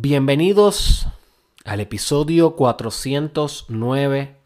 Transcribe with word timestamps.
Bienvenidos 0.00 1.08
al 1.64 1.80
episodio 1.80 2.54
409 2.54 4.36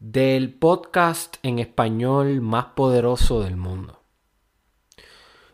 del 0.00 0.52
podcast 0.52 1.36
en 1.44 1.60
español 1.60 2.40
más 2.40 2.64
poderoso 2.74 3.40
del 3.40 3.56
mundo. 3.56 4.02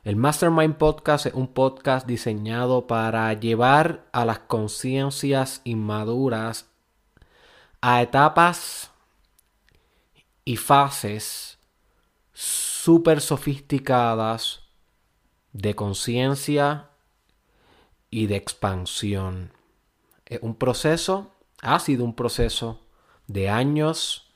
El 0.05 0.17
Mastermind 0.17 0.77
Podcast 0.77 1.27
es 1.27 1.35
un 1.35 1.49
podcast 1.49 2.07
diseñado 2.07 2.87
para 2.87 3.31
llevar 3.35 4.09
a 4.13 4.25
las 4.25 4.39
conciencias 4.39 5.61
inmaduras 5.65 6.71
a 7.83 8.01
etapas 8.01 8.91
y 10.47 10.57
fases 10.57 11.59
súper 12.33 13.21
sofisticadas 13.21 14.63
de 15.53 15.75
conciencia 15.75 16.89
y 18.15 18.29
de 18.29 18.37
expansión. 18.37 19.51
Es 20.25 20.39
un 20.41 20.55
proceso, 20.55 21.33
ha 21.61 21.81
sido 21.81 22.05
un 22.05 22.15
proceso 22.15 22.81
de 23.27 23.49
años, 23.49 24.31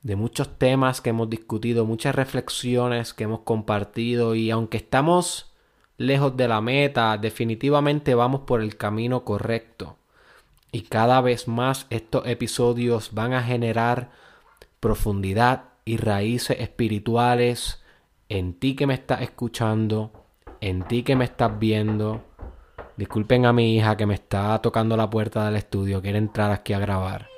de 0.00 0.16
muchos 0.16 0.58
temas 0.58 1.02
que 1.02 1.10
hemos 1.10 1.28
discutido, 1.28 1.84
muchas 1.84 2.14
reflexiones 2.14 3.12
que 3.12 3.24
hemos 3.24 3.40
compartido 3.40 4.34
y 4.34 4.50
aunque 4.50 4.78
estamos 4.78 5.52
lejos 5.98 6.38
de 6.38 6.48
la 6.48 6.62
meta, 6.62 7.18
definitivamente 7.18 8.14
vamos 8.14 8.40
por 8.46 8.62
el 8.62 8.78
camino 8.78 9.24
correcto. 9.24 9.98
Y 10.72 10.82
cada 10.82 11.20
vez 11.20 11.48
más 11.48 11.86
estos 11.90 12.26
episodios 12.26 13.12
van 13.12 13.34
a 13.34 13.42
generar 13.42 14.10
profundidad 14.80 15.64
y 15.84 15.98
raíces 15.98 16.60
espirituales 16.60 17.82
en 18.30 18.54
ti 18.54 18.74
que 18.74 18.86
me 18.86 18.94
estás 18.94 19.20
escuchando 19.20 20.25
en 20.68 20.82
ti 20.82 21.04
que 21.04 21.14
me 21.14 21.24
estás 21.24 21.58
viendo. 21.58 22.24
Disculpen 22.96 23.46
a 23.46 23.52
mi 23.52 23.76
hija 23.76 23.96
que 23.96 24.06
me 24.06 24.14
está 24.14 24.60
tocando 24.60 24.96
la 24.96 25.08
puerta 25.08 25.44
del 25.44 25.56
estudio, 25.56 26.02
quiere 26.02 26.18
entrar 26.18 26.50
aquí 26.50 26.72
a 26.72 26.80
grabar. 26.80 27.28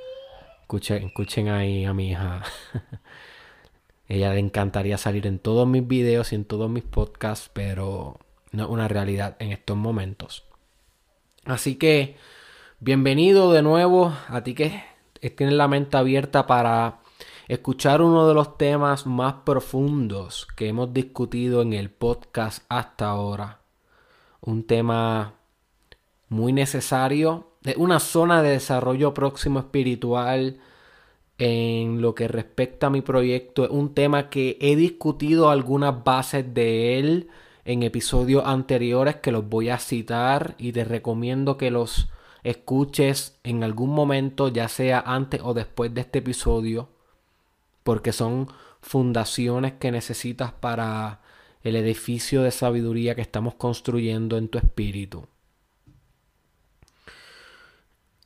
Escuchen, 0.62 1.08
escuchen 1.08 1.48
ahí 1.48 1.84
a 1.84 1.92
mi 1.92 2.10
hija. 2.10 2.42
Ella 4.08 4.32
le 4.32 4.40
encantaría 4.40 4.96
salir 4.96 5.26
en 5.26 5.38
todos 5.38 5.68
mis 5.68 5.86
videos 5.86 6.32
y 6.32 6.36
en 6.36 6.46
todos 6.46 6.70
mis 6.70 6.84
podcasts, 6.84 7.50
pero 7.52 8.18
no 8.52 8.64
es 8.64 8.70
una 8.70 8.88
realidad 8.88 9.36
en 9.40 9.52
estos 9.52 9.76
momentos. 9.76 10.44
Así 11.44 11.76
que, 11.76 12.16
bienvenido 12.80 13.52
de 13.52 13.60
nuevo 13.60 14.14
a 14.28 14.42
ti 14.42 14.54
que 14.54 14.82
tienes 15.36 15.54
la 15.54 15.68
mente 15.68 15.98
abierta 15.98 16.46
para 16.46 17.00
escuchar 17.48 18.02
uno 18.02 18.28
de 18.28 18.34
los 18.34 18.58
temas 18.58 19.06
más 19.06 19.36
profundos 19.44 20.46
que 20.54 20.68
hemos 20.68 20.92
discutido 20.92 21.62
en 21.62 21.72
el 21.72 21.88
podcast 21.90 22.64
hasta 22.68 23.08
ahora. 23.08 23.60
Un 24.42 24.64
tema 24.64 25.34
muy 26.28 26.52
necesario, 26.52 27.46
de 27.62 27.74
una 27.78 28.00
zona 28.00 28.42
de 28.42 28.50
desarrollo 28.50 29.14
próximo 29.14 29.60
espiritual 29.60 30.60
en 31.38 32.02
lo 32.02 32.14
que 32.14 32.28
respecta 32.28 32.88
a 32.88 32.90
mi 32.90 33.00
proyecto. 33.00 33.64
Es 33.64 33.70
un 33.70 33.94
tema 33.94 34.28
que 34.28 34.58
he 34.60 34.76
discutido 34.76 35.48
algunas 35.48 36.04
bases 36.04 36.52
de 36.52 36.98
él 36.98 37.28
en 37.64 37.82
episodios 37.82 38.44
anteriores 38.44 39.16
que 39.16 39.32
los 39.32 39.48
voy 39.48 39.70
a 39.70 39.78
citar 39.78 40.54
y 40.58 40.72
te 40.72 40.84
recomiendo 40.84 41.56
que 41.56 41.70
los 41.70 42.10
escuches 42.44 43.38
en 43.42 43.64
algún 43.64 43.90
momento, 43.90 44.48
ya 44.48 44.68
sea 44.68 45.00
antes 45.00 45.40
o 45.42 45.54
después 45.54 45.94
de 45.94 46.02
este 46.02 46.18
episodio 46.18 46.88
porque 47.82 48.12
son 48.12 48.48
fundaciones 48.80 49.74
que 49.74 49.90
necesitas 49.90 50.52
para 50.52 51.20
el 51.62 51.76
edificio 51.76 52.42
de 52.42 52.50
sabiduría 52.50 53.14
que 53.14 53.22
estamos 53.22 53.54
construyendo 53.54 54.36
en 54.36 54.48
tu 54.48 54.58
espíritu. 54.58 55.26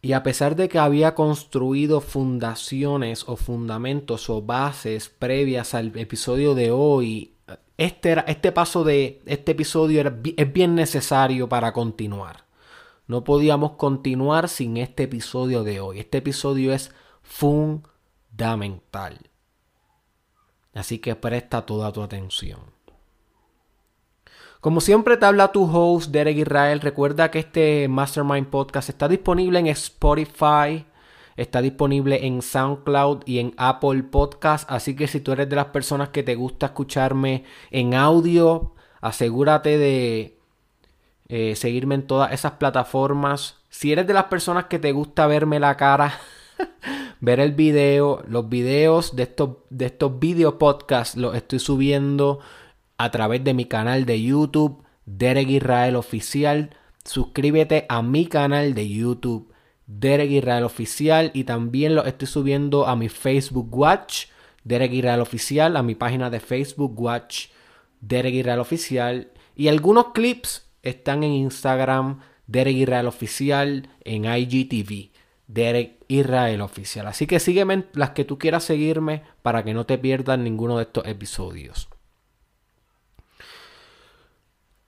Y 0.04 0.14
a 0.14 0.24
pesar 0.24 0.56
de 0.56 0.68
que 0.68 0.80
había 0.80 1.14
construido 1.14 2.00
fundaciones 2.00 3.28
o 3.28 3.36
fundamentos 3.36 4.28
o 4.30 4.42
bases 4.42 5.08
previas 5.08 5.74
al 5.74 5.96
episodio 5.96 6.56
de 6.56 6.72
hoy, 6.72 7.36
este, 7.78 8.16
este 8.26 8.50
paso 8.50 8.82
de 8.82 9.22
este 9.26 9.52
episodio 9.52 10.02
es 10.36 10.52
bien 10.52 10.74
necesario 10.74 11.48
para 11.48 11.72
continuar. 11.72 12.46
No 13.06 13.22
podíamos 13.22 13.72
continuar 13.72 14.48
sin 14.48 14.76
este 14.76 15.04
episodio 15.04 15.62
de 15.62 15.78
hoy. 15.80 16.00
Este 16.00 16.18
episodio 16.18 16.72
es 16.72 16.92
fundamental. 17.22 17.92
Así 20.74 20.98
que 20.98 21.14
presta 21.16 21.66
toda 21.66 21.92
tu 21.92 22.02
atención. 22.02 22.60
Como 24.62 24.80
siempre 24.80 25.16
te 25.16 25.26
habla 25.26 25.50
tu 25.50 25.64
host 25.64 26.12
Derek 26.12 26.36
Israel. 26.36 26.80
Recuerda 26.80 27.32
que 27.32 27.40
este 27.40 27.88
Mastermind 27.88 28.46
Podcast 28.46 28.88
está 28.88 29.08
disponible 29.08 29.58
en 29.58 29.66
Spotify, 29.66 30.86
está 31.36 31.60
disponible 31.60 32.24
en 32.24 32.42
SoundCloud 32.42 33.22
y 33.26 33.40
en 33.40 33.54
Apple 33.56 34.04
Podcast. 34.04 34.70
Así 34.70 34.94
que 34.94 35.08
si 35.08 35.20
tú 35.20 35.32
eres 35.32 35.48
de 35.48 35.56
las 35.56 35.66
personas 35.66 36.10
que 36.10 36.22
te 36.22 36.36
gusta 36.36 36.66
escucharme 36.66 37.44
en 37.72 37.94
audio, 37.94 38.74
asegúrate 39.00 39.78
de 39.78 40.38
eh, 41.26 41.56
seguirme 41.56 41.96
en 41.96 42.06
todas 42.06 42.30
esas 42.30 42.52
plataformas. 42.52 43.56
Si 43.68 43.90
eres 43.90 44.06
de 44.06 44.14
las 44.14 44.26
personas 44.26 44.66
que 44.66 44.78
te 44.78 44.92
gusta 44.92 45.26
verme 45.26 45.58
la 45.58 45.76
cara, 45.76 46.20
ver 47.22 47.40
el 47.40 47.52
video. 47.52 48.22
Los 48.28 48.50
videos 48.50 49.16
de 49.16 49.22
estos, 49.22 49.50
de 49.70 49.86
estos 49.86 50.18
video 50.18 50.58
podcasts 50.58 51.16
los 51.16 51.34
estoy 51.34 51.60
subiendo 51.60 52.40
a 52.98 53.10
través 53.10 53.42
de 53.42 53.54
mi 53.54 53.64
canal 53.64 54.04
de 54.04 54.20
YouTube, 54.20 54.82
Derek 55.06 55.48
Israel 55.48 55.96
Oficial. 55.96 56.76
Suscríbete 57.04 57.86
a 57.88 58.02
mi 58.02 58.26
canal 58.26 58.74
de 58.74 58.88
YouTube, 58.88 59.50
Derek 59.86 60.30
Israel 60.30 60.64
Oficial. 60.64 61.30
Y 61.32 61.44
también 61.44 61.94
lo 61.94 62.04
estoy 62.04 62.26
subiendo 62.26 62.86
a 62.86 62.96
mi 62.96 63.08
Facebook 63.08 63.68
Watch, 63.74 64.26
Derek 64.64 64.92
Israel 64.92 65.20
Oficial, 65.20 65.76
a 65.76 65.82
mi 65.82 65.94
página 65.94 66.28
de 66.28 66.40
Facebook 66.40 67.00
Watch, 67.00 67.46
Derek 68.00 68.34
Israel 68.34 68.60
Oficial. 68.60 69.30
Y 69.54 69.68
algunos 69.68 70.08
clips 70.12 70.66
están 70.82 71.22
en 71.22 71.32
Instagram, 71.32 72.18
Derek 72.48 72.76
Israel 72.76 73.06
Oficial, 73.06 73.88
en 74.04 74.24
IGTV. 74.24 75.11
Derek 75.52 75.98
Israel 76.08 76.60
Oficial. 76.62 77.06
Así 77.06 77.26
que 77.26 77.40
sígueme 77.40 77.84
las 77.92 78.10
que 78.10 78.24
tú 78.24 78.38
quieras 78.38 78.64
seguirme 78.64 79.22
para 79.42 79.64
que 79.64 79.74
no 79.74 79.86
te 79.86 79.98
pierdas 79.98 80.38
ninguno 80.38 80.78
de 80.78 80.84
estos 80.84 81.06
episodios. 81.06 81.88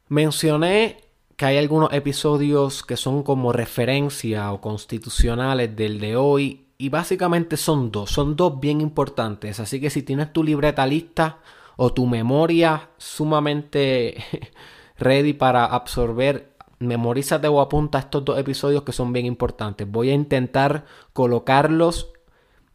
Mencioné 0.09 1.05
que 1.37 1.47
hay 1.47 1.59
algunos 1.59 1.93
episodios 1.93 2.83
que 2.83 2.97
son 2.97 3.23
como 3.23 3.53
referencia 3.53 4.53
o 4.53 4.61
constitucionales 4.61 5.75
del 5.75 5.99
de 5.99 6.17
hoy 6.17 6.67
y 6.79 6.89
básicamente 6.89 7.57
son 7.57 7.91
dos, 7.91 8.11
son 8.11 8.37
dos 8.37 8.61
bien 8.61 8.81
importantes. 8.81 9.61
Así 9.61 9.81
que 9.81 9.91
si 9.91 10.03
tienes 10.03 10.33
tu 10.33 10.45
libreta 10.45 10.87
lista 10.87 11.39
o 11.77 11.93
tu 11.93 12.07
memoria 12.07 12.91
sumamente 12.97 14.25
ready 14.99 15.33
para 15.33 15.65
absorber 15.65 16.54
memorízate 16.79 17.49
o 17.49 17.61
apunta 17.61 17.99
estos 17.99 18.25
dos 18.25 18.39
episodios 18.39 18.83
que 18.83 18.93
son 18.93 19.13
bien 19.13 19.27
importantes. 19.27 19.91
Voy 19.91 20.11
a 20.11 20.15
intentar 20.15 20.85
colocarlos 21.13 22.13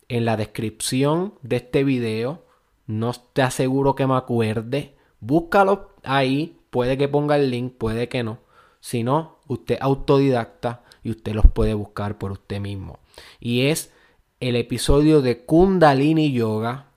en 0.08 0.26
la 0.26 0.38
descripción 0.38 1.34
de 1.42 1.58
este 1.58 1.84
video. 1.84 2.44
No 2.88 3.14
te 3.34 3.42
aseguro 3.42 3.96
que 3.96 4.08
me 4.08 4.16
acuerde. 4.16 4.96
Búscalo 5.20 5.92
ahí. 6.04 6.58
Puede 6.70 6.98
que 6.98 7.08
ponga 7.08 7.36
el 7.36 7.50
link, 7.50 7.74
puede 7.78 8.10
que 8.10 8.24
no. 8.24 8.40
Si 8.80 9.04
no, 9.04 9.40
usted 9.48 9.78
autodidacta 9.82 10.84
y 11.04 11.12
usted 11.12 11.34
los 11.34 11.46
puede 11.48 11.74
buscar 11.74 12.18
por 12.18 12.32
usted 12.32 12.60
mismo. 12.60 13.00
Y 13.40 13.68
es 13.68 13.92
el 14.40 14.56
episodio 14.56 15.22
de 15.22 15.46
Kundalini 15.46 16.32
Yoga. 16.32 16.88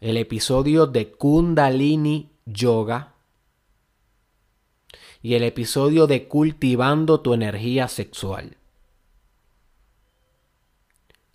El 0.00 0.16
episodio 0.16 0.86
de 0.86 1.12
Kundalini 1.12 2.30
Yoga 2.44 3.13
y 5.24 5.36
el 5.36 5.42
episodio 5.42 6.06
de 6.06 6.28
Cultivando 6.28 7.20
tu 7.20 7.32
energía 7.32 7.88
sexual. 7.88 8.58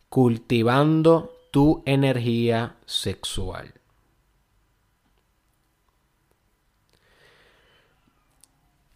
Cultivando 0.10 1.34
tu 1.50 1.82
energía 1.88 2.76
sexual. 2.86 3.74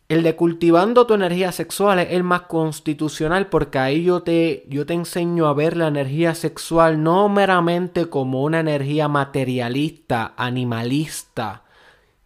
El 0.09 0.21
de 0.21 0.35
cultivando 0.35 1.07
tu 1.07 1.15
energía 1.15 1.51
sexual 1.51 1.97
es 1.97 2.11
el 2.11 2.21
más 2.21 2.43
constitucional 2.43 3.47
porque 3.47 3.79
ahí 3.79 4.03
yo 4.03 4.21
te, 4.21 4.63
yo 4.69 4.85
te 4.85 4.93
enseño 4.93 5.47
a 5.47 5.55
ver 5.55 5.75
la 5.75 5.87
energía 5.87 6.35
sexual 6.35 7.01
no 7.01 7.29
meramente 7.29 8.11
como 8.11 8.43
una 8.43 8.59
energía 8.59 9.07
materialista, 9.07 10.35
animalista 10.37 11.63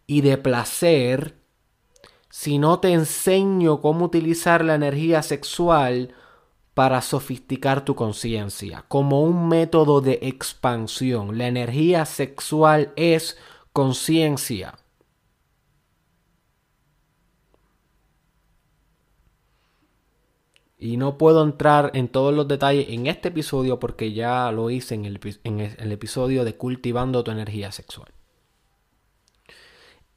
y 0.05 0.19
de 0.19 0.37
placer, 0.37 1.36
si 2.39 2.59
no 2.59 2.79
te 2.79 2.93
enseño 2.93 3.81
cómo 3.81 4.05
utilizar 4.05 4.63
la 4.63 4.75
energía 4.75 5.23
sexual 5.23 6.13
para 6.75 7.01
sofisticar 7.01 7.83
tu 7.83 7.95
conciencia, 7.95 8.85
como 8.87 9.23
un 9.23 9.47
método 9.47 10.01
de 10.01 10.19
expansión. 10.21 11.39
La 11.39 11.47
energía 11.47 12.05
sexual 12.05 12.93
es 12.95 13.39
conciencia. 13.73 14.75
Y 20.77 20.97
no 20.97 21.17
puedo 21.17 21.43
entrar 21.43 21.89
en 21.95 22.07
todos 22.07 22.35
los 22.35 22.47
detalles 22.47 22.89
en 22.89 23.07
este 23.07 23.29
episodio 23.29 23.79
porque 23.79 24.13
ya 24.13 24.51
lo 24.51 24.69
hice 24.69 24.93
en 24.93 25.05
el, 25.05 25.91
episodio 25.91 26.45
de 26.45 26.55
Cultivando 26.55 27.23
tu 27.23 27.31
energía 27.31 27.71
sexual. 27.71 28.13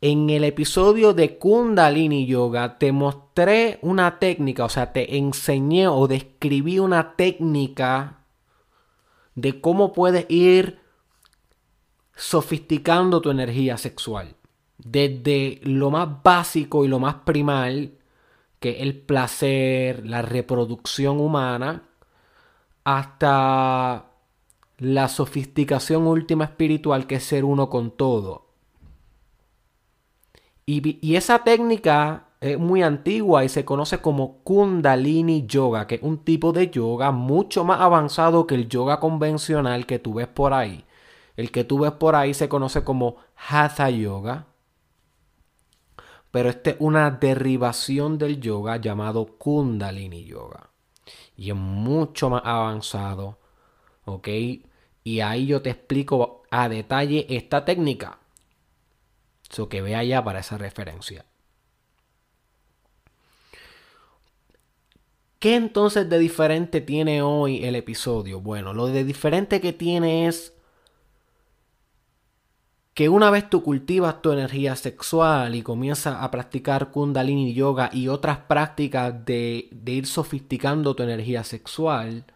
En 0.03 0.31
el 0.31 0.45
episodio 0.45 1.13
de 1.13 1.37
Kundalini 1.37 2.25
Yoga 2.25 2.79
te 2.79 2.91
mostré 2.91 3.79
una 3.83 4.19
técnica, 4.19 4.65
o 4.65 4.71
sea, 4.71 4.95
te 4.95 5.19
enseñé 5.19 5.89
o 5.89 6.09
describí 6.09 6.79
una 6.79 7.17
técnica 7.17 8.21
de 9.35 9.61
cómo 9.61 9.93
puedes 9.93 10.25
ir 10.31 10.81
sofisticando 12.17 13.21
tu 13.21 13.31
energía 13.31 13.77
sexual. 13.77 14.37
Desde 14.79 15.61
lo 15.65 15.91
más 15.91 16.23
básico 16.23 16.87
y 16.87 16.89
lo 16.89 16.99
más 16.99 17.17
primal, 17.17 17.99
que 18.59 18.71
es 18.71 18.81
el 18.81 18.97
placer, 18.97 20.07
la 20.07 20.23
reproducción 20.23 21.21
humana, 21.21 21.83
hasta 22.85 24.07
la 24.79 25.09
sofisticación 25.09 26.07
última 26.07 26.45
espiritual, 26.45 27.07
que 27.07 27.17
es 27.17 27.25
ser 27.25 27.45
uno 27.45 27.69
con 27.69 27.91
todo. 27.91 28.50
Y, 30.73 31.17
esa 31.17 31.43
técnica 31.43 32.29
es 32.41 32.57
muy 32.57 32.85
antigua 32.85 33.45
y 33.45 33.49
se 33.49 33.65
conoce 33.65 33.99
como 34.01 34.39
Kundalini 34.45 35.45
Yoga, 35.47 35.89
que 35.89 35.97
es 35.97 36.03
un 36.03 36.19
tipo 36.19 36.53
de 36.53 36.71
yoga 36.71 37.11
mucho 37.11 37.65
más 37.65 37.81
avanzado 37.81 38.47
que 38.47 38.55
el 38.55 38.69
yoga 38.69 39.01
convencional 39.01 39.85
que 39.85 39.99
tú 39.99 40.15
ves 40.15 40.29
por 40.29 40.55
ahí. 40.55 40.85
El 41.37 41.51
que 41.51 41.65
tú 41.65 41.81
ves 41.81 41.91
por 41.91 42.15
ahí 42.15 42.35
se 42.35 42.49
conoce 42.49 42.85
como 42.85 43.17
Hatha 43.35 43.91
Yoga. 43.91 44.47
Pero 46.31 46.51
este 46.51 46.71
es 46.71 46.77
una 46.79 47.11
derivación 47.11 48.17
del 48.17 48.41
yoga 48.41 48.77
llamado 48.77 49.27
Kundalini 49.39 50.25
Yoga. 50.25 50.71
Y 51.37 51.51
es 51.51 51.57
mucho 51.57 52.31
más 52.31 52.43
avanzado. 52.45 53.39
¿Ok? 54.05 54.29
Y 55.03 55.19
ahí 55.19 55.47
yo 55.47 55.63
te 55.63 55.71
explico 55.71 56.45
a 56.49 56.69
detalle 56.69 57.27
esta 57.29 57.65
técnica. 57.65 58.20
So 59.51 59.69
que 59.69 59.83
vea 59.83 60.03
ya 60.05 60.25
para 60.25 60.41
esa 60.41 60.57
referencia. 60.57 61.27
¿Qué 65.41 65.57
entonces 65.57 66.09
de 66.09 66.19
diferente 66.19 66.81
tiene 66.81 67.23
hoy 67.23 67.65
el 67.65 67.75
episodio? 67.75 68.41
Bueno, 68.41 68.75
lo 68.75 68.87
de 68.89 69.05
diferente 69.05 69.61
que 69.61 69.73
tiene 69.73 70.29
es 70.29 70.55
que 72.93 73.09
una 73.09 73.31
vez 73.31 73.49
tú 73.49 73.63
cultivas 73.63 74.21
tu 74.21 74.33
energía 74.33 74.77
sexual 74.77 75.55
y 75.55 75.63
comienzas 75.63 76.17
a 76.21 76.31
practicar 76.31 76.91
kundalini 76.91 77.55
yoga 77.55 77.89
y 77.91 78.09
otras 78.09 78.39
prácticas 78.39 79.25
de, 79.25 79.69
de 79.73 79.93
ir 79.93 80.07
sofisticando 80.07 80.95
tu 80.95 81.03
energía 81.03 81.43
sexual, 81.43 82.27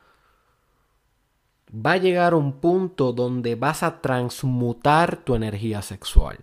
va 1.75 1.93
a 1.93 1.96
llegar 1.99 2.34
un 2.34 2.55
punto 2.61 3.12
donde 3.12 3.55
vas 3.55 3.82
a 3.82 4.00
transmutar 4.00 5.19
tu 5.19 5.34
energía 5.34 5.82
sexual. 5.82 6.38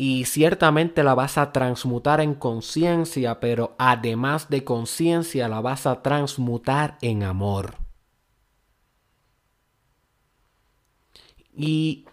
Y 0.00 0.26
ciertamente 0.26 1.02
la 1.02 1.16
vas 1.16 1.38
a 1.38 1.50
transmutar 1.50 2.20
en 2.20 2.36
conciencia, 2.36 3.40
pero 3.40 3.74
además 3.78 4.48
de 4.48 4.62
conciencia 4.62 5.48
la 5.48 5.60
vas 5.60 5.86
a 5.86 6.02
transmutar 6.02 6.98
en 7.00 7.24
amor. 7.24 7.78
Y 11.52 12.06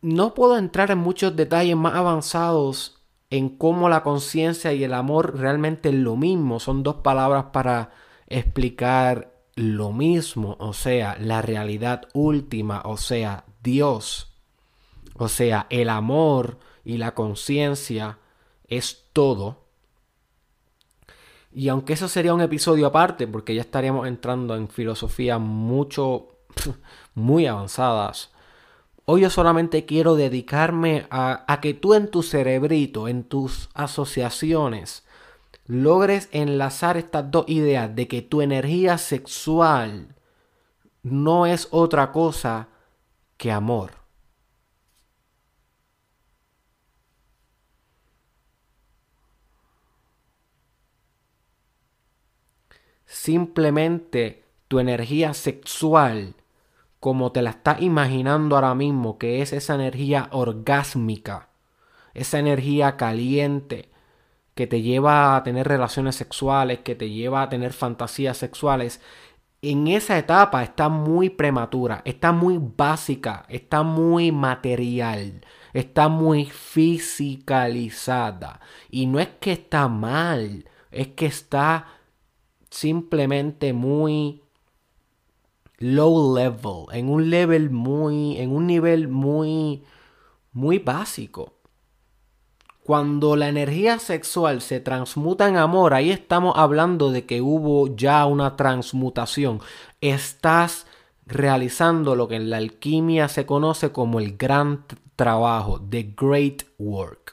no 0.00 0.32
puedo 0.32 0.56
entrar 0.56 0.90
en 0.90 0.96
muchos 0.96 1.36
detalles 1.36 1.76
más 1.76 1.96
avanzados 1.96 3.02
en 3.28 3.50
cómo 3.50 3.90
la 3.90 4.02
conciencia 4.02 4.72
y 4.72 4.84
el 4.84 4.94
amor 4.94 5.38
realmente 5.38 5.90
es 5.90 5.96
lo 5.96 6.16
mismo. 6.16 6.60
Son 6.60 6.82
dos 6.82 6.96
palabras 7.02 7.44
para 7.52 7.90
explicar 8.26 9.34
lo 9.54 9.92
mismo, 9.92 10.56
o 10.60 10.72
sea, 10.72 11.14
la 11.20 11.42
realidad 11.42 12.08
última, 12.14 12.80
o 12.86 12.96
sea, 12.96 13.44
Dios. 13.62 14.31
O 15.22 15.28
sea, 15.28 15.68
el 15.70 15.88
amor 15.88 16.58
y 16.84 16.96
la 16.96 17.14
conciencia 17.14 18.18
es 18.66 19.04
todo. 19.12 19.66
Y 21.52 21.68
aunque 21.68 21.92
eso 21.92 22.08
sería 22.08 22.34
un 22.34 22.40
episodio 22.40 22.88
aparte, 22.88 23.28
porque 23.28 23.54
ya 23.54 23.60
estaríamos 23.60 24.08
entrando 24.08 24.56
en 24.56 24.66
filosofías 24.66 25.38
mucho, 25.38 26.38
muy 27.14 27.46
avanzadas, 27.46 28.32
hoy 29.04 29.20
yo 29.20 29.30
solamente 29.30 29.86
quiero 29.86 30.16
dedicarme 30.16 31.06
a, 31.08 31.44
a 31.46 31.60
que 31.60 31.72
tú 31.72 31.94
en 31.94 32.10
tu 32.10 32.24
cerebrito, 32.24 33.06
en 33.06 33.22
tus 33.22 33.68
asociaciones, 33.74 35.06
logres 35.66 36.30
enlazar 36.32 36.96
estas 36.96 37.30
dos 37.30 37.44
ideas 37.46 37.94
de 37.94 38.08
que 38.08 38.22
tu 38.22 38.42
energía 38.42 38.98
sexual 38.98 40.16
no 41.04 41.46
es 41.46 41.68
otra 41.70 42.10
cosa 42.10 42.66
que 43.36 43.52
amor. 43.52 44.01
Simplemente 53.12 54.42
tu 54.68 54.78
energía 54.80 55.34
sexual, 55.34 56.34
como 56.98 57.30
te 57.30 57.42
la 57.42 57.50
estás 57.50 57.82
imaginando 57.82 58.56
ahora 58.56 58.74
mismo, 58.74 59.18
que 59.18 59.42
es 59.42 59.52
esa 59.52 59.74
energía 59.74 60.30
orgásmica, 60.32 61.50
esa 62.14 62.38
energía 62.38 62.96
caliente 62.96 63.90
que 64.54 64.66
te 64.66 64.80
lleva 64.80 65.36
a 65.36 65.42
tener 65.42 65.68
relaciones 65.68 66.16
sexuales, 66.16 66.78
que 66.78 66.94
te 66.94 67.10
lleva 67.10 67.42
a 67.42 67.50
tener 67.50 67.74
fantasías 67.74 68.38
sexuales, 68.38 69.02
en 69.60 69.88
esa 69.88 70.16
etapa 70.18 70.62
está 70.62 70.88
muy 70.88 71.28
prematura, 71.28 72.00
está 72.06 72.32
muy 72.32 72.58
básica, 72.58 73.44
está 73.48 73.82
muy 73.82 74.32
material, 74.32 75.44
está 75.74 76.08
muy 76.08 76.46
fisicalizada. 76.46 78.60
Y 78.90 79.04
no 79.06 79.20
es 79.20 79.28
que 79.38 79.52
está 79.52 79.88
mal, 79.88 80.64
es 80.90 81.08
que 81.08 81.26
está 81.26 82.00
simplemente 82.72 83.74
muy 83.74 84.42
low 85.78 86.34
level, 86.34 86.86
en 86.92 87.10
un 87.10 87.28
level 87.28 87.70
muy, 87.70 88.38
en 88.38 88.50
un 88.50 88.66
nivel 88.66 89.08
muy, 89.08 89.84
muy 90.52 90.78
básico. 90.78 91.52
Cuando 92.82 93.36
la 93.36 93.48
energía 93.48 93.98
sexual 93.98 94.62
se 94.62 94.80
transmuta 94.80 95.48
en 95.48 95.56
amor, 95.56 95.92
ahí 95.92 96.10
estamos 96.10 96.54
hablando 96.56 97.12
de 97.12 97.26
que 97.26 97.42
hubo 97.42 97.94
ya 97.94 98.24
una 98.26 98.56
transmutación. 98.56 99.60
Estás 100.00 100.86
realizando 101.26 102.16
lo 102.16 102.26
que 102.26 102.36
en 102.36 102.48
la 102.50 102.56
alquimia 102.56 103.28
se 103.28 103.44
conoce 103.44 103.92
como 103.92 104.18
el 104.18 104.36
gran 104.36 104.86
trabajo, 105.14 105.80
the 105.90 106.14
great 106.16 106.64
work. 106.78 107.31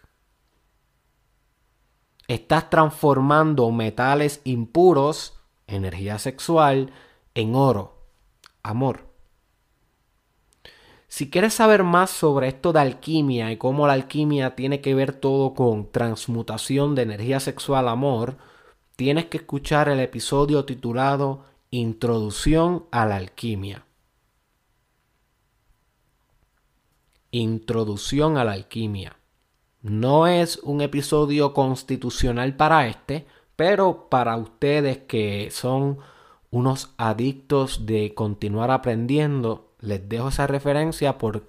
Estás 2.30 2.70
transformando 2.70 3.72
metales 3.72 4.42
impuros, 4.44 5.34
energía 5.66 6.20
sexual, 6.20 6.94
en 7.34 7.56
oro, 7.56 8.04
amor. 8.62 9.08
Si 11.08 11.32
quieres 11.32 11.56
saber 11.56 11.84
más 11.84 12.12
sobre 12.12 12.50
esto 12.50 12.72
de 12.72 12.82
alquimia 12.82 13.52
y 13.52 13.58
cómo 13.58 13.88
la 13.88 13.94
alquimia 13.94 14.56
tiene 14.56 14.80
que 14.80 14.94
ver 14.94 15.14
todo 15.14 15.56
con 15.56 15.92
transmutación 15.92 16.94
de 16.94 17.02
energía 17.02 17.40
sexual 17.40 17.88
amor, 17.88 18.38
tienes 18.96 19.26
que 19.26 19.38
escuchar 19.38 19.90
el 19.90 20.00
episodio 20.00 20.66
titulado 20.66 21.46
Introducción 21.72 22.86
a 22.92 23.08
la 23.08 23.16
alquimia. 23.16 23.86
Introducción 27.32 28.38
a 28.38 28.44
la 28.44 28.52
alquimia. 28.52 29.19
No 29.82 30.28
es 30.28 30.58
un 30.58 30.82
episodio 30.82 31.54
constitucional 31.54 32.56
para 32.56 32.88
este, 32.88 33.26
pero 33.56 34.10
para 34.10 34.36
ustedes 34.38 35.00
que 35.00 35.52
son 35.52 36.00
unos 36.52 36.94
adictos 36.98 37.86
de 37.86 38.14
continuar 38.14 38.72
aprendiendo, 38.72 39.72
les 39.80 40.08
dejo 40.10 40.30
esa 40.30 40.48
referencia 40.48 41.18
por, 41.18 41.48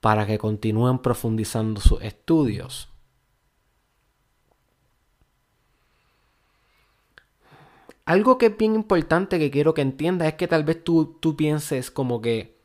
para 0.00 0.26
que 0.26 0.38
continúen 0.38 0.98
profundizando 0.98 1.80
sus 1.80 2.02
estudios. 2.02 2.88
Algo 8.04 8.36
que 8.36 8.46
es 8.46 8.56
bien 8.56 8.74
importante 8.74 9.38
que 9.38 9.50
quiero 9.50 9.72
que 9.72 9.80
entiendas 9.80 10.28
es 10.28 10.34
que 10.34 10.46
tal 10.46 10.62
vez 10.62 10.84
tú, 10.84 11.16
tú 11.20 11.36
pienses 11.36 11.90
como 11.90 12.20
que, 12.20 12.60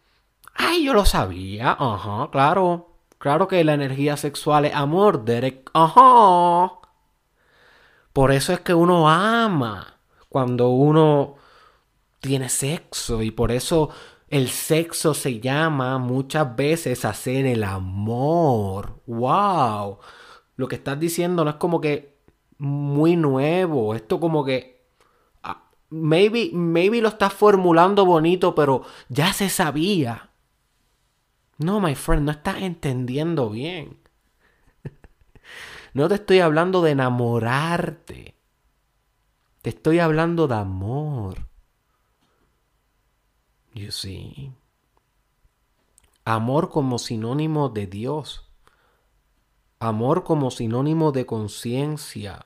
ay, 0.54 0.84
yo 0.84 0.94
lo 0.94 1.06
sabía, 1.06 1.78
ajá, 1.80 2.30
claro, 2.30 2.89
Claro 3.20 3.50
que 3.50 3.64
la 3.66 3.74
energía 3.74 4.16
sexual 4.16 4.66
es 4.66 4.74
amor, 4.74 5.26
Derek. 5.26 5.70
Ajá. 5.74 6.72
Por 8.14 8.32
eso 8.32 8.54
es 8.54 8.62
que 8.62 8.74
uno 8.74 9.10
ama 9.10 10.00
cuando 10.30 10.70
uno 10.70 11.36
tiene 12.22 12.48
sexo 12.48 13.22
y 13.22 13.32
por 13.32 13.52
eso 13.52 13.90
el 14.30 14.50
sexo 14.50 15.14
se 15.14 15.42
llama 15.42 15.98
muchas 15.98 16.56
veces 16.56 17.04
hacer 17.04 17.46
el 17.46 17.66
amor. 17.66 19.02
¡Wow! 19.06 20.00
Lo 20.56 20.68
que 20.70 20.76
estás 20.76 20.98
diciendo 20.98 21.44
no 21.44 21.52
es 21.52 21.56
como 21.58 21.82
que 21.82 22.20
muy 22.58 23.18
nuevo. 23.18 23.96
Esto 23.96 24.22
como 24.22 24.46
que... 24.46 24.86
Ah, 25.44 25.64
maybe, 25.90 26.52
maybe 26.54 27.02
lo 27.02 27.10
estás 27.10 27.34
formulando 27.34 28.06
bonito, 28.06 28.56
pero 28.56 28.84
ya 29.10 29.34
se 29.34 29.50
sabía. 29.50 30.29
No, 31.60 31.80
my 31.82 31.94
friend, 31.94 32.24
no 32.26 32.32
estás 32.32 32.62
entendiendo 32.62 33.50
bien. 33.50 34.00
No 35.94 36.08
te 36.08 36.16
estoy 36.16 36.40
hablando 36.40 36.82
de 36.82 36.92
enamorarte. 36.92 38.36
Te 39.62 39.70
estoy 39.70 40.00
hablando 40.00 40.48
de 40.48 40.56
amor. 40.56 41.48
You 43.74 43.92
see. 43.92 44.54
Amor 46.26 46.70
como 46.70 46.98
sinónimo 46.98 47.70
de 47.70 47.88
Dios. 47.88 48.50
Amor 49.80 50.24
como 50.24 50.52
sinónimo 50.52 51.12
de 51.12 51.26
conciencia. 51.26 52.46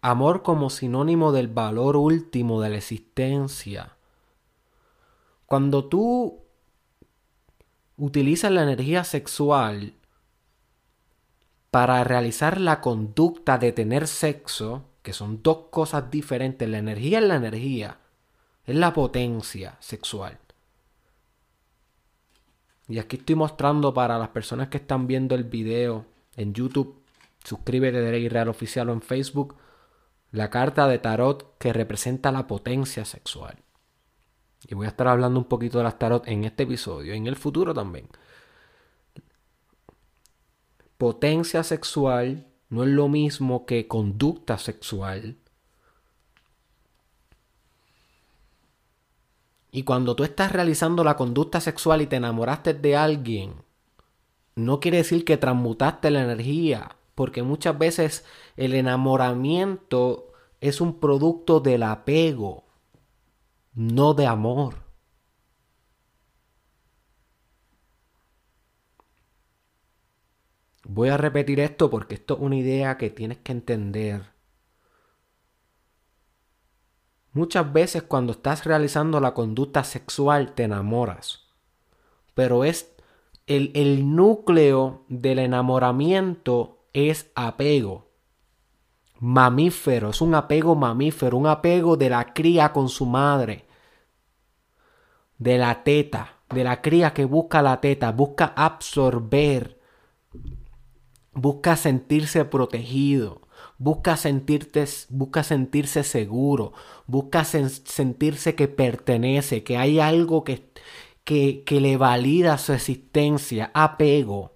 Amor 0.00 0.42
como 0.42 0.70
sinónimo 0.70 1.32
del 1.32 1.48
valor 1.48 1.96
último 1.96 2.60
de 2.60 2.70
la 2.70 2.76
existencia. 2.76 3.95
Cuando 5.46 5.84
tú 5.86 6.42
utilizas 7.96 8.50
la 8.50 8.64
energía 8.64 9.04
sexual 9.04 9.94
para 11.70 12.02
realizar 12.04 12.60
la 12.60 12.80
conducta 12.80 13.58
de 13.58 13.72
tener 13.72 14.08
sexo, 14.08 14.84
que 15.02 15.12
son 15.12 15.42
dos 15.42 15.66
cosas 15.70 16.10
diferentes, 16.10 16.68
la 16.68 16.78
energía 16.78 17.20
es 17.20 17.24
la 17.24 17.36
energía, 17.36 17.98
es 18.64 18.74
la 18.74 18.92
potencia 18.92 19.76
sexual. 19.78 20.38
Y 22.88 22.98
aquí 22.98 23.16
estoy 23.16 23.36
mostrando 23.36 23.94
para 23.94 24.18
las 24.18 24.28
personas 24.28 24.68
que 24.68 24.78
están 24.78 25.06
viendo 25.06 25.34
el 25.34 25.44
video 25.44 26.06
en 26.36 26.54
YouTube, 26.54 27.02
suscríbete 27.44 28.00
de 28.00 28.10
Rey 28.10 28.28
Real 28.28 28.48
Oficial 28.48 28.88
o 28.88 28.92
en 28.92 29.02
Facebook, 29.02 29.56
la 30.32 30.50
carta 30.50 30.88
de 30.88 30.98
tarot 30.98 31.56
que 31.58 31.72
representa 31.72 32.32
la 32.32 32.46
potencia 32.46 33.04
sexual. 33.04 33.65
Y 34.64 34.74
voy 34.74 34.86
a 34.86 34.90
estar 34.90 35.08
hablando 35.08 35.38
un 35.38 35.46
poquito 35.46 35.78
de 35.78 35.84
las 35.84 35.98
tarot 35.98 36.26
en 36.26 36.44
este 36.44 36.64
episodio, 36.64 37.14
en 37.14 37.26
el 37.26 37.36
futuro 37.36 37.74
también. 37.74 38.08
Potencia 40.98 41.62
sexual 41.62 42.46
no 42.68 42.82
es 42.82 42.88
lo 42.88 43.08
mismo 43.08 43.66
que 43.66 43.86
conducta 43.86 44.58
sexual. 44.58 45.36
Y 49.70 49.82
cuando 49.82 50.16
tú 50.16 50.24
estás 50.24 50.52
realizando 50.52 51.04
la 51.04 51.16
conducta 51.16 51.60
sexual 51.60 52.00
y 52.00 52.06
te 52.06 52.16
enamoraste 52.16 52.72
de 52.72 52.96
alguien, 52.96 53.54
no 54.54 54.80
quiere 54.80 54.98
decir 54.98 55.24
que 55.24 55.36
transmutaste 55.36 56.10
la 56.10 56.22
energía, 56.22 56.96
porque 57.14 57.42
muchas 57.42 57.78
veces 57.78 58.24
el 58.56 58.74
enamoramiento 58.74 60.32
es 60.62 60.80
un 60.80 60.98
producto 60.98 61.60
del 61.60 61.82
apego, 61.82 62.65
no 63.76 64.14
de 64.14 64.26
amor. 64.26 64.74
Voy 70.88 71.10
a 71.10 71.18
repetir 71.18 71.60
esto 71.60 71.90
porque 71.90 72.14
esto 72.14 72.34
es 72.34 72.40
una 72.40 72.56
idea 72.56 72.96
que 72.96 73.10
tienes 73.10 73.38
que 73.38 73.52
entender. 73.52 74.22
Muchas 77.32 77.70
veces 77.70 78.02
cuando 78.02 78.32
estás 78.32 78.64
realizando 78.64 79.20
la 79.20 79.34
conducta 79.34 79.84
sexual 79.84 80.54
te 80.54 80.62
enamoras, 80.62 81.44
pero 82.34 82.64
es 82.64 82.96
el, 83.46 83.72
el 83.74 84.16
núcleo 84.16 85.04
del 85.08 85.38
enamoramiento 85.38 86.86
es 86.94 87.30
apego. 87.34 88.06
Mamífero, 89.18 90.10
es 90.10 90.22
un 90.22 90.34
apego 90.34 90.74
mamífero, 90.74 91.36
un 91.36 91.46
apego 91.46 91.98
de 91.98 92.08
la 92.08 92.32
cría 92.32 92.72
con 92.72 92.88
su 92.88 93.04
madre, 93.04 93.65
de 95.38 95.58
la 95.58 95.84
teta, 95.84 96.36
de 96.50 96.64
la 96.64 96.80
cría 96.80 97.12
que 97.12 97.24
busca 97.24 97.62
la 97.62 97.80
teta, 97.80 98.12
busca 98.12 98.52
absorber, 98.56 99.80
busca 101.32 101.76
sentirse 101.76 102.44
protegido, 102.44 103.42
busca, 103.78 104.16
sentirte, 104.16 104.84
busca 105.10 105.42
sentirse 105.42 106.02
seguro, 106.02 106.72
busca 107.06 107.44
sentirse 107.44 108.54
que 108.54 108.68
pertenece, 108.68 109.62
que 109.62 109.76
hay 109.76 109.98
algo 110.00 110.44
que, 110.44 110.70
que, 111.24 111.62
que 111.64 111.80
le 111.80 111.96
valida 111.96 112.58
su 112.58 112.72
existencia, 112.72 113.70
apego. 113.74 114.54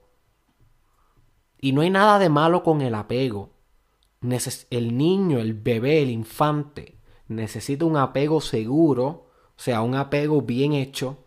Y 1.61 1.73
no 1.73 1.83
hay 1.83 1.91
nada 1.91 2.19
de 2.19 2.31
malo 2.31 2.63
con 2.63 2.81
el 2.81 2.95
apego. 2.95 3.51
el 4.71 4.97
niño, 4.97 5.39
el 5.39 5.55
bebé, 5.55 6.03
el 6.03 6.11
infante, 6.11 6.99
necesita 7.29 7.85
un 7.85 7.97
apego 7.97 8.41
seguro, 8.41 9.30
o 9.61 9.63
sea, 9.63 9.83
un 9.83 9.95
apego 9.95 10.41
bien 10.41 10.73
hecho, 10.73 11.19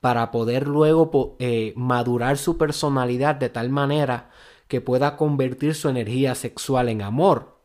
para 0.00 0.32
poder 0.32 0.66
luego 0.66 1.36
eh, 1.38 1.72
madurar 1.76 2.38
su 2.38 2.58
personalidad 2.58 3.36
de 3.36 3.50
tal 3.50 3.70
manera 3.70 4.30
que 4.66 4.80
pueda 4.80 5.16
convertir 5.16 5.76
su 5.76 5.88
energía 5.88 6.34
sexual 6.34 6.88
en 6.88 7.02
amor. 7.02 7.60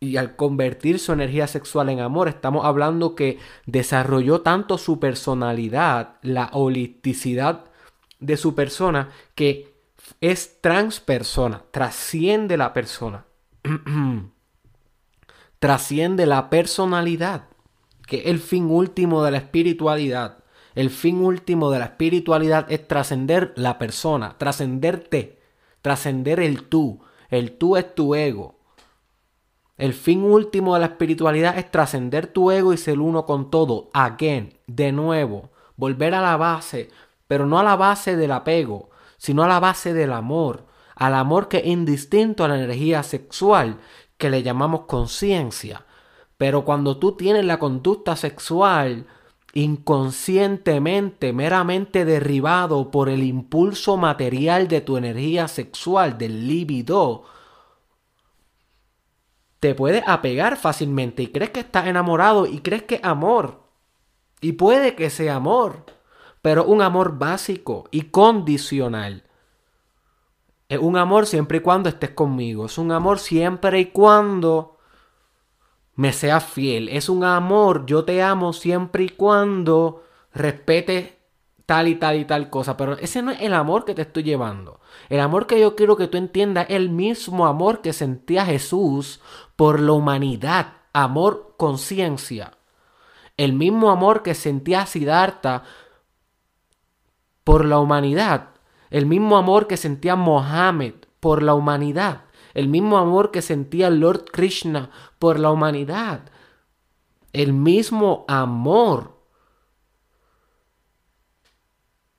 Y 0.00 0.16
al 0.16 0.36
convertir 0.36 0.98
su 0.98 1.12
energía 1.12 1.48
sexual 1.48 1.90
en 1.90 2.00
amor, 2.00 2.28
estamos 2.28 2.64
hablando 2.64 3.14
que 3.14 3.38
desarrolló 3.66 4.40
tanto 4.40 4.78
su 4.78 4.98
personalidad, 4.98 6.14
la 6.22 6.48
holisticidad 6.54 7.66
de 8.20 8.38
su 8.38 8.54
persona, 8.54 9.10
que 9.34 9.74
es 10.22 10.62
transpersona, 10.62 11.64
trasciende 11.72 12.56
la 12.56 12.72
persona, 12.72 13.26
trasciende 15.58 16.24
la 16.24 16.48
personalidad, 16.48 17.49
que 18.10 18.24
el 18.28 18.40
fin 18.40 18.70
último 18.70 19.24
de 19.24 19.30
la 19.30 19.38
espiritualidad. 19.38 20.44
El 20.74 20.90
fin 20.90 21.24
último 21.24 21.70
de 21.70 21.78
la 21.78 21.86
espiritualidad 21.86 22.70
es 22.70 22.86
trascender 22.86 23.54
la 23.56 23.78
persona, 23.78 24.36
trascenderte 24.36 25.40
trascender 25.82 26.40
el 26.40 26.64
tú. 26.64 27.00
El 27.28 27.56
tú 27.56 27.76
es 27.76 27.94
tu 27.94 28.14
ego. 28.14 28.58
El 29.76 29.94
fin 29.94 30.22
último 30.22 30.74
de 30.74 30.80
la 30.80 30.86
espiritualidad 30.86 31.56
es 31.56 31.70
trascender 31.70 32.26
tu 32.26 32.50
ego 32.50 32.72
y 32.72 32.76
ser 32.76 32.98
uno 32.98 33.24
con 33.24 33.50
todo. 33.50 33.88
Again, 33.94 34.58
de 34.66 34.92
nuevo, 34.92 35.50
volver 35.76 36.14
a 36.14 36.20
la 36.20 36.36
base, 36.36 36.90
pero 37.26 37.46
no 37.46 37.58
a 37.58 37.62
la 37.62 37.76
base 37.76 38.16
del 38.16 38.32
apego, 38.32 38.90
sino 39.16 39.42
a 39.42 39.48
la 39.48 39.60
base 39.60 39.94
del 39.94 40.12
amor, 40.12 40.66
al 40.96 41.14
amor 41.14 41.48
que 41.48 41.58
es 41.58 41.66
indistinto 41.66 42.44
a 42.44 42.48
la 42.48 42.56
energía 42.56 43.02
sexual, 43.02 43.78
que 44.18 44.28
le 44.28 44.42
llamamos 44.42 44.82
conciencia. 44.82 45.86
Pero 46.40 46.64
cuando 46.64 46.96
tú 46.96 47.12
tienes 47.12 47.44
la 47.44 47.58
conducta 47.58 48.16
sexual, 48.16 49.04
inconscientemente, 49.52 51.34
meramente 51.34 52.06
derribado 52.06 52.90
por 52.90 53.10
el 53.10 53.24
impulso 53.24 53.98
material 53.98 54.66
de 54.66 54.80
tu 54.80 54.96
energía 54.96 55.48
sexual, 55.48 56.16
del 56.16 56.48
libido, 56.48 57.24
te 59.60 59.74
puedes 59.74 60.02
apegar 60.06 60.56
fácilmente 60.56 61.24
y 61.24 61.26
crees 61.26 61.50
que 61.50 61.60
estás 61.60 61.86
enamorado 61.88 62.46
y 62.46 62.60
crees 62.60 62.84
que 62.84 63.00
amor. 63.02 63.60
Y 64.40 64.52
puede 64.52 64.94
que 64.94 65.10
sea 65.10 65.36
amor, 65.36 65.84
pero 66.40 66.64
un 66.64 66.80
amor 66.80 67.18
básico 67.18 67.84
y 67.90 68.04
condicional. 68.04 69.24
Es 70.70 70.78
un 70.78 70.96
amor 70.96 71.26
siempre 71.26 71.58
y 71.58 71.60
cuando 71.60 71.90
estés 71.90 72.12
conmigo. 72.12 72.64
Es 72.64 72.78
un 72.78 72.92
amor 72.92 73.18
siempre 73.18 73.78
y 73.78 73.86
cuando 73.90 74.79
me 76.00 76.14
sea 76.14 76.40
fiel. 76.40 76.88
Es 76.88 77.10
un 77.10 77.24
amor, 77.24 77.84
yo 77.84 78.06
te 78.06 78.22
amo 78.22 78.54
siempre 78.54 79.04
y 79.04 79.08
cuando 79.10 80.02
respete 80.32 81.18
tal 81.66 81.88
y 81.88 81.96
tal 81.96 82.16
y 82.16 82.24
tal 82.24 82.48
cosa. 82.48 82.74
Pero 82.78 82.96
ese 82.96 83.20
no 83.20 83.32
es 83.32 83.42
el 83.42 83.52
amor 83.52 83.84
que 83.84 83.94
te 83.94 84.00
estoy 84.00 84.22
llevando. 84.22 84.80
El 85.10 85.20
amor 85.20 85.46
que 85.46 85.60
yo 85.60 85.76
quiero 85.76 85.98
que 85.98 86.06
tú 86.06 86.16
entiendas 86.16 86.70
es 86.70 86.76
el 86.76 86.88
mismo 86.88 87.44
amor 87.44 87.82
que 87.82 87.92
sentía 87.92 88.46
Jesús 88.46 89.20
por 89.56 89.78
la 89.78 89.92
humanidad. 89.92 90.72
Amor 90.94 91.52
conciencia. 91.58 92.52
El 93.36 93.52
mismo 93.52 93.90
amor 93.90 94.22
que 94.22 94.34
sentía 94.34 94.86
Siddhartha 94.86 95.64
por 97.44 97.66
la 97.66 97.78
humanidad. 97.78 98.52
El 98.88 99.04
mismo 99.04 99.36
amor 99.36 99.66
que 99.66 99.76
sentía 99.76 100.16
Mohammed 100.16 100.94
por 101.20 101.42
la 101.42 101.52
humanidad 101.52 102.22
el 102.54 102.68
mismo 102.68 102.98
amor 102.98 103.30
que 103.30 103.42
sentía 103.42 103.90
Lord 103.90 104.26
Krishna 104.32 104.90
por 105.18 105.38
la 105.38 105.50
humanidad, 105.50 106.30
el 107.32 107.52
mismo 107.52 108.24
amor 108.28 109.20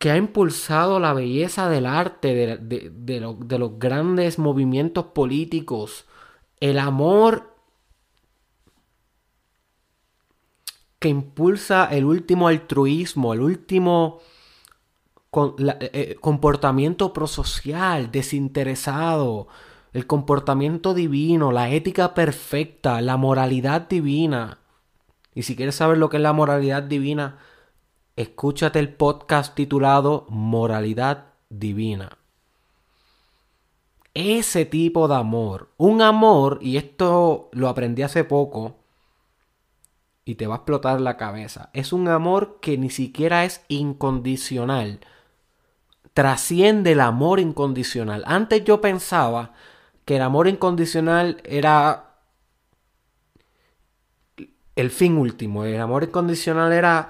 que 0.02 0.10
ha 0.10 0.18
impulsado 0.18 1.00
la 1.00 1.14
belleza 1.14 1.70
del 1.70 1.86
arte, 1.86 2.58
de, 2.58 3.20
los 3.20 3.78
grandes 3.78 4.40
movimientos 4.40 5.06
políticos, 5.06 6.06
el 6.60 6.80
amor 6.80 7.56
que 10.98 11.10
impulsa 11.10 11.86
el 11.86 12.06
último 12.06 12.48
altruismo, 12.48 13.34
el 13.34 13.42
último 13.42 14.22
eh, 15.60 16.16
comportamiento 16.20 17.14
prosocial, 17.14 18.12
desinteresado, 18.12 19.50
el 19.94 20.08
comportamiento 20.08 20.94
divino, 20.94 21.52
la 21.52 21.70
ética 21.70 22.14
perfecta, 22.14 23.02
la 23.02 23.18
moralidad 23.18 23.88
divina. 23.88 24.60
Y 25.34 25.44
si 25.44 25.56
quieres 25.56 25.76
saber 25.76 25.98
lo 25.98 26.10
que 26.10 26.18
es 26.18 26.24
la 26.24 26.34
moralidad 26.34 26.84
divina, 26.84 27.40
escúchate 28.16 28.80
el 28.80 28.94
podcast 28.94 29.56
titulado 29.56 30.26
Moralidad 30.30 31.26
Divina. 31.50 32.18
Ese 34.14 34.66
tipo 34.66 35.08
de 35.08 35.16
amor, 35.16 35.70
un 35.78 36.02
amor, 36.02 36.60
y 36.62 36.76
esto 36.76 37.50
lo 37.54 37.70
aprendí 37.70 38.02
hace 38.02 38.26
poco, 38.26 38.76
y 40.26 40.36
te 40.36 40.48
va 40.48 40.56
a 40.56 40.58
explotar 40.58 41.00
la 41.00 41.16
cabeza, 41.16 41.70
es 41.74 41.94
un 41.94 42.10
amor 42.10 42.60
que 42.62 42.78
ni 42.78 42.90
siquiera 42.90 43.46
es 43.46 43.64
incondicional, 43.70 45.00
trasciende 46.14 46.92
el 46.92 47.00
amor 47.00 47.40
incondicional. 47.40 48.24
Antes 48.28 48.66
yo 48.66 48.82
pensaba 48.82 49.54
que 50.06 50.16
el 50.16 50.22
amor 50.22 50.48
incondicional 50.48 51.42
era 51.44 52.16
el 54.76 54.90
fin 54.90 55.18
último, 55.18 55.66
el 55.66 55.80
amor 55.80 56.04
incondicional 56.04 56.74
era 56.74 57.10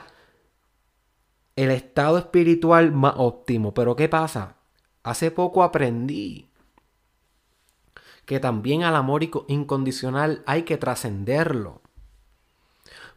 el 1.55 1.71
estado 1.71 2.17
espiritual 2.17 2.91
más 2.91 3.13
óptimo. 3.17 3.73
Pero 3.73 3.95
¿qué 3.95 4.09
pasa? 4.09 4.55
Hace 5.03 5.31
poco 5.31 5.63
aprendí 5.63 6.49
que 8.25 8.39
también 8.39 8.83
al 8.83 8.95
amor 8.95 9.23
incondicional 9.23 10.43
hay 10.45 10.63
que 10.63 10.77
trascenderlo. 10.77 11.81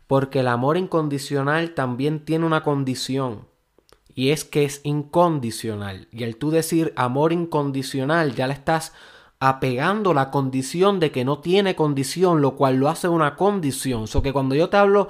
Porque 0.07 0.41
el 0.41 0.49
amor 0.49 0.77
incondicional 0.77 1.75
también 1.75 2.25
tiene 2.25 2.47
una 2.47 2.63
condición. 2.63 3.47
Y 4.15 4.31
es 4.31 4.45
que 4.45 4.65
es 4.65 4.81
incondicional. 4.85 6.09
Y 6.13 6.25
al 6.25 6.37
tú 6.37 6.51
decir 6.51 6.93
amor 6.97 7.33
incondicional, 7.33 8.35
ya 8.35 8.47
le 8.47 8.55
estás 8.55 8.93
apegando 9.41 10.15
la 10.15 10.31
condición 10.31 11.01
de 11.01 11.11
que 11.11 11.25
no 11.25 11.39
tiene 11.39 11.75
condición, 11.75 12.41
lo 12.41 12.57
cual 12.57 12.77
lo 12.77 12.89
hace 12.89 13.09
una 13.09 13.37
condición. 13.37 14.07
So 14.07 14.23
que 14.23 14.33
cuando 14.33 14.55
yo 14.55 14.69
te 14.69 14.77
hablo 14.77 15.09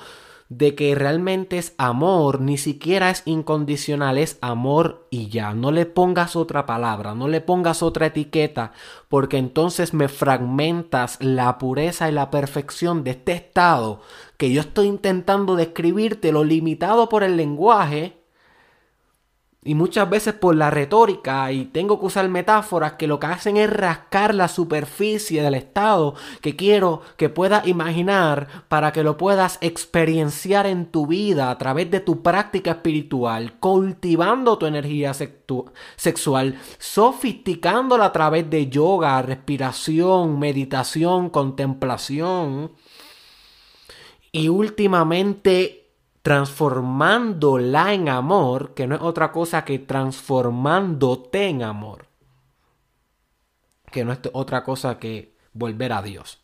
de 0.48 0.74
que 0.74 0.94
realmente 0.94 1.58
es 1.58 1.74
amor, 1.78 2.40
ni 2.40 2.58
siquiera 2.58 3.10
es 3.10 3.22
incondicional, 3.24 4.18
es 4.18 4.38
amor 4.40 5.06
y 5.10 5.28
ya. 5.28 5.54
No 5.54 5.72
le 5.72 5.86
pongas 5.86 6.36
otra 6.36 6.66
palabra, 6.66 7.14
no 7.14 7.28
le 7.28 7.40
pongas 7.40 7.82
otra 7.82 8.06
etiqueta, 8.06 8.72
porque 9.08 9.38
entonces 9.38 9.94
me 9.94 10.08
fragmentas 10.08 11.16
la 11.20 11.58
pureza 11.58 12.08
y 12.08 12.12
la 12.12 12.30
perfección 12.30 13.04
de 13.04 13.12
este 13.12 13.32
estado 13.32 14.00
que 14.36 14.52
yo 14.52 14.60
estoy 14.60 14.88
intentando 14.88 15.56
describirte, 15.56 16.32
lo 16.32 16.44
limitado 16.44 17.08
por 17.08 17.22
el 17.22 17.36
lenguaje 17.36 18.23
y 19.64 19.74
muchas 19.74 20.08
veces 20.10 20.34
por 20.34 20.54
la 20.54 20.70
retórica 20.70 21.50
y 21.50 21.64
tengo 21.64 21.98
que 21.98 22.06
usar 22.06 22.28
metáforas 22.28 22.92
que 22.92 23.06
lo 23.06 23.18
que 23.18 23.26
hacen 23.26 23.56
es 23.56 23.70
rascar 23.70 24.34
la 24.34 24.48
superficie 24.48 25.42
del 25.42 25.54
estado 25.54 26.14
que 26.42 26.54
quiero 26.54 27.00
que 27.16 27.30
puedas 27.30 27.66
imaginar 27.66 28.46
para 28.68 28.92
que 28.92 29.02
lo 29.02 29.16
puedas 29.16 29.58
experienciar 29.62 30.66
en 30.66 30.86
tu 30.86 31.06
vida 31.06 31.50
a 31.50 31.56
través 31.56 31.90
de 31.90 32.00
tu 32.00 32.22
práctica 32.22 32.72
espiritual, 32.72 33.54
cultivando 33.58 34.58
tu 34.58 34.66
energía 34.66 35.12
sexual, 35.96 36.58
sofisticándola 36.78 38.06
a 38.06 38.12
través 38.12 38.50
de 38.50 38.68
yoga, 38.68 39.22
respiración, 39.22 40.38
meditación, 40.38 41.30
contemplación. 41.30 42.72
Y 44.30 44.48
últimamente 44.48 45.83
transformándola 46.24 47.92
en 47.92 48.08
amor, 48.08 48.72
que 48.72 48.86
no 48.86 48.94
es 48.94 49.02
otra 49.02 49.30
cosa 49.30 49.66
que 49.66 49.78
transformándote 49.78 51.48
en 51.48 51.62
amor, 51.62 52.06
que 53.92 54.06
no 54.06 54.12
es 54.12 54.20
otra 54.32 54.64
cosa 54.64 54.98
que 54.98 55.36
volver 55.52 55.92
a 55.92 56.00
Dios. 56.00 56.42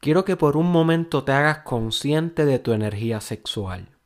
Quiero 0.00 0.24
que 0.24 0.36
por 0.36 0.56
un 0.56 0.70
momento 0.72 1.24
te 1.24 1.32
hagas 1.32 1.58
consciente 1.58 2.44
de 2.44 2.58
tu 2.58 2.72
energía 2.72 3.20
sexual. 3.20 3.96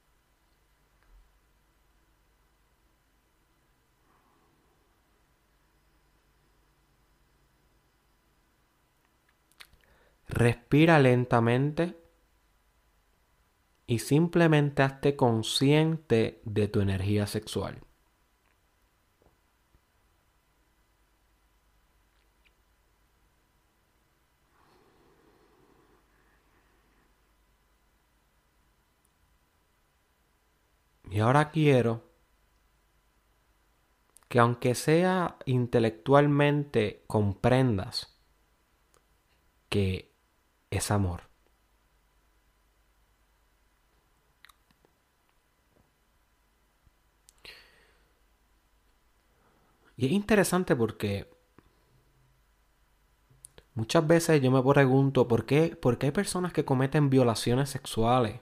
Respira 10.29 10.99
lentamente 10.99 11.97
y 13.87 14.01
simplemente 14.01 14.83
hazte 14.83 15.15
consciente 15.15 16.41
de 16.45 16.67
tu 16.67 16.81
energía 16.81 17.27
sexual. 17.27 17.81
Y 31.15 31.21
ahora 31.21 31.53
quiero 31.53 32.03
que 34.27 34.41
aunque 34.41 34.75
sea 34.75 35.39
intelectualmente 35.47 37.05
comprendas 37.07 38.19
que 39.69 40.13
es 40.71 40.91
amor. 40.91 41.31
Y 49.97 50.07
es 50.07 50.11
interesante 50.11 50.75
porque 50.75 51.31
muchas 53.75 54.05
veces 54.05 54.43
yo 54.43 54.51
me 54.51 54.61
pregunto 54.65 55.29
por 55.29 55.47
qué, 55.47 55.77
por 55.77 55.97
qué 55.97 56.07
hay 56.07 56.13
personas 56.13 56.53
que 56.53 56.65
cometen 56.65 57.09
violaciones 57.09 57.71
sexuales 57.71 58.41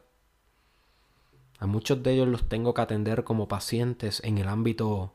a 1.63 1.67
muchos 1.67 2.03
de 2.03 2.13
ellos 2.15 2.27
los 2.27 2.49
tengo 2.49 2.75
que 2.75 2.83
atender 2.83 3.23
como 3.23 3.47
pacientes 3.47 4.21
en 4.25 4.39
el 4.39 4.49
ámbito 4.49 5.15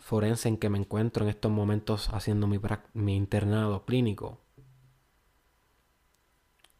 forense 0.00 0.48
en 0.48 0.56
que 0.56 0.68
me 0.68 0.78
encuentro 0.78 1.22
en 1.22 1.30
estos 1.30 1.52
momentos 1.52 2.08
haciendo 2.12 2.48
mi, 2.48 2.58
mi 2.92 3.14
internado 3.14 3.84
clínico. 3.84 4.40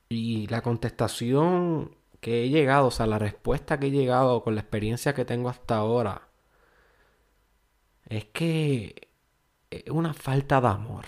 Y 0.09 0.49
la 0.49 0.63
contestación 0.63 1.97
que 2.21 2.43
he 2.43 2.49
llegado, 2.49 2.89
o 2.89 2.91
sea, 2.91 3.07
la 3.07 3.21
respuesta 3.21 3.79
que 3.79 3.87
he 3.87 3.91
llegado 3.93 4.43
con 4.43 4.57
la 4.57 4.63
experiencia 4.63 5.15
que 5.15 5.25
tengo 5.25 5.49
hasta 5.49 5.77
ahora, 5.77 6.29
es 8.07 8.25
que 8.25 9.11
es 9.71 9.91
una 9.91 10.13
falta 10.13 10.61
de 10.61 10.69
amor. 10.69 11.05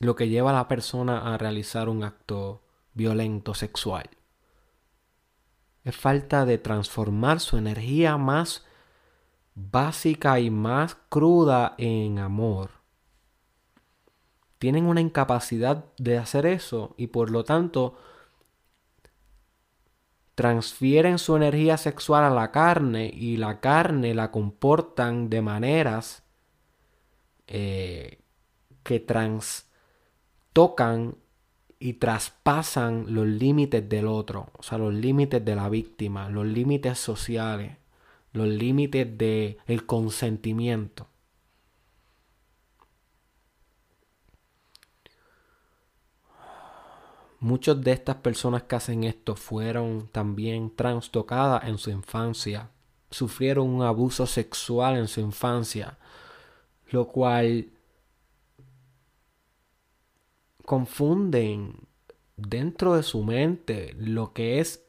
Lo 0.00 0.16
que 0.16 0.28
lleva 0.28 0.50
a 0.50 0.54
la 0.54 0.66
persona 0.66 1.32
a 1.32 1.38
realizar 1.38 1.88
un 1.88 2.02
acto 2.02 2.62
violento 2.94 3.54
sexual. 3.54 4.08
Es 5.84 5.96
falta 5.96 6.44
de 6.46 6.58
transformar 6.58 7.38
su 7.38 7.58
energía 7.58 8.16
más 8.16 8.66
básica 9.54 10.40
y 10.40 10.50
más 10.50 10.96
cruda 11.08 11.74
en 11.76 12.18
amor. 12.18 12.70
Tienen 14.58 14.86
una 14.86 15.00
incapacidad 15.00 15.84
de 15.98 16.18
hacer 16.18 16.46
eso 16.46 16.94
y 16.96 17.08
por 17.08 17.30
lo 17.30 17.44
tanto 17.44 17.98
transfieren 20.34 21.18
su 21.18 21.36
energía 21.36 21.76
sexual 21.76 22.24
a 22.24 22.30
la 22.30 22.50
carne 22.50 23.10
y 23.12 23.36
la 23.36 23.60
carne 23.60 24.14
la 24.14 24.30
comportan 24.30 25.28
de 25.28 25.42
maneras 25.42 26.22
eh, 27.46 28.22
que 28.82 29.00
trans 29.00 29.69
tocan 30.52 31.16
y 31.78 31.94
traspasan 31.94 33.06
los 33.14 33.26
límites 33.26 33.88
del 33.88 34.06
otro, 34.06 34.50
o 34.58 34.62
sea, 34.62 34.78
los 34.78 34.92
límites 34.92 35.44
de 35.44 35.56
la 35.56 35.68
víctima, 35.68 36.28
los 36.28 36.46
límites 36.46 36.98
sociales, 36.98 37.76
los 38.32 38.48
límites 38.48 39.16
del 39.16 39.58
el 39.66 39.86
consentimiento. 39.86 41.06
Muchas 47.40 47.80
de 47.80 47.92
estas 47.92 48.16
personas 48.16 48.64
que 48.64 48.76
hacen 48.76 49.04
esto 49.04 49.34
fueron 49.34 50.08
también 50.12 50.76
trastocadas 50.76 51.64
en 51.64 51.78
su 51.78 51.88
infancia, 51.88 52.68
sufrieron 53.10 53.66
un 53.66 53.82
abuso 53.82 54.26
sexual 54.26 54.98
en 54.98 55.08
su 55.08 55.20
infancia, 55.20 55.98
lo 56.90 57.08
cual 57.08 57.70
confunden 60.70 61.88
dentro 62.36 62.94
de 62.94 63.02
su 63.02 63.24
mente 63.24 63.92
lo 63.98 64.32
que 64.32 64.60
es 64.60 64.84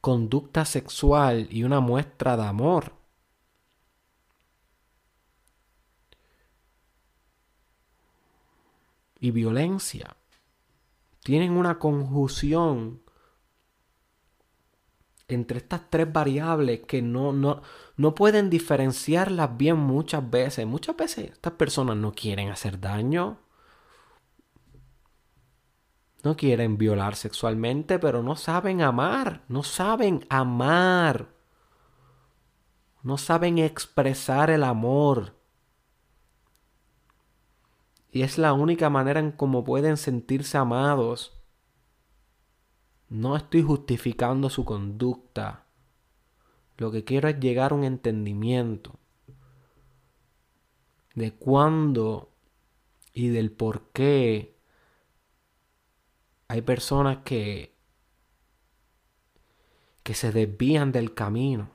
conducta 0.00 0.64
sexual 0.64 1.48
y 1.50 1.64
una 1.64 1.80
muestra 1.80 2.34
de 2.38 2.44
amor. 2.44 2.94
Y 9.20 9.32
violencia. 9.32 10.16
Tienen 11.22 11.52
una 11.52 11.78
conjunción 11.78 13.02
entre 15.28 15.58
estas 15.58 15.90
tres 15.90 16.10
variables 16.10 16.86
que 16.86 17.02
no, 17.02 17.34
no, 17.34 17.60
no 17.98 18.14
pueden 18.14 18.48
diferenciarlas 18.48 19.58
bien 19.58 19.76
muchas 19.76 20.30
veces. 20.30 20.66
Muchas 20.66 20.96
veces 20.96 21.32
estas 21.32 21.52
personas 21.52 21.98
no 21.98 22.12
quieren 22.12 22.48
hacer 22.48 22.80
daño. 22.80 23.46
No 26.24 26.36
quieren 26.36 26.78
violar 26.78 27.14
sexualmente, 27.14 27.98
pero 27.98 28.22
no 28.22 28.36
saben 28.36 28.82
amar. 28.82 29.44
No 29.48 29.62
saben 29.62 30.26
amar. 30.28 31.28
No 33.02 33.18
saben 33.18 33.58
expresar 33.58 34.50
el 34.50 34.64
amor. 34.64 35.36
Y 38.10 38.22
es 38.22 38.38
la 38.38 38.52
única 38.52 38.90
manera 38.90 39.20
en 39.20 39.32
cómo 39.32 39.64
pueden 39.64 39.96
sentirse 39.96 40.58
amados. 40.58 41.38
No 43.08 43.36
estoy 43.36 43.62
justificando 43.62 44.50
su 44.50 44.64
conducta. 44.64 45.66
Lo 46.76 46.90
que 46.90 47.04
quiero 47.04 47.28
es 47.28 47.38
llegar 47.38 47.72
a 47.72 47.74
un 47.74 47.84
entendimiento 47.84 48.98
de 51.14 51.32
cuándo 51.32 52.30
y 53.12 53.28
del 53.28 53.50
por 53.50 53.90
qué 53.90 54.57
hay 56.48 56.62
personas 56.62 57.18
que 57.24 57.76
que 60.02 60.14
se 60.14 60.32
desvían 60.32 60.90
del 60.90 61.12
camino. 61.12 61.68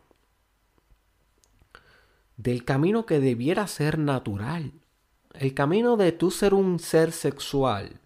Del 2.36 2.66
camino 2.66 3.06
que 3.06 3.20
debiera 3.20 3.68
ser 3.68 4.00
natural. 4.00 4.72
El 5.36 5.54
camino 5.54 5.98
de 5.98 6.14
tú 6.14 6.32
ser 6.32 6.56
un 6.56 6.80
ser 6.80 7.12
sexual 7.12 8.02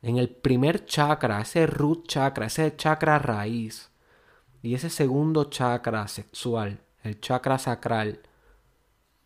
en 0.00 0.16
el 0.16 0.30
primer 0.30 0.84
chakra 0.86 1.40
ese 1.40 1.66
root 1.66 2.06
chakra 2.08 2.46
ese 2.46 2.74
chakra 2.76 3.18
raíz 3.18 3.90
y 4.62 4.74
ese 4.74 4.90
segundo 4.90 5.44
chakra 5.44 6.08
sexual 6.08 6.80
el 7.02 7.20
chakra 7.20 7.58
sacral. 7.58 8.20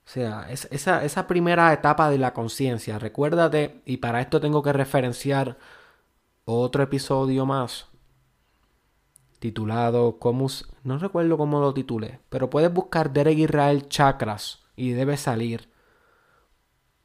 O 0.06 0.08
sea, 0.08 0.48
esa, 0.50 1.04
esa 1.04 1.26
primera 1.26 1.72
etapa 1.72 2.10
de 2.10 2.18
la 2.18 2.32
conciencia, 2.32 2.98
recuérdate, 2.98 3.82
y 3.84 3.98
para 3.98 4.20
esto 4.20 4.40
tengo 4.40 4.62
que 4.62 4.72
referenciar 4.72 5.58
otro 6.46 6.82
episodio 6.82 7.44
más 7.44 7.86
titulado 9.38 10.18
¿cómo, 10.18 10.46
no 10.84 10.98
recuerdo 10.98 11.36
cómo 11.36 11.60
lo 11.60 11.74
titulé, 11.74 12.20
pero 12.28 12.48
puedes 12.48 12.72
buscar 12.72 13.12
Derek 13.12 13.38
Israel 13.38 13.88
Chakras 13.88 14.64
y 14.76 14.90
debe 14.90 15.16
salir. 15.16 15.70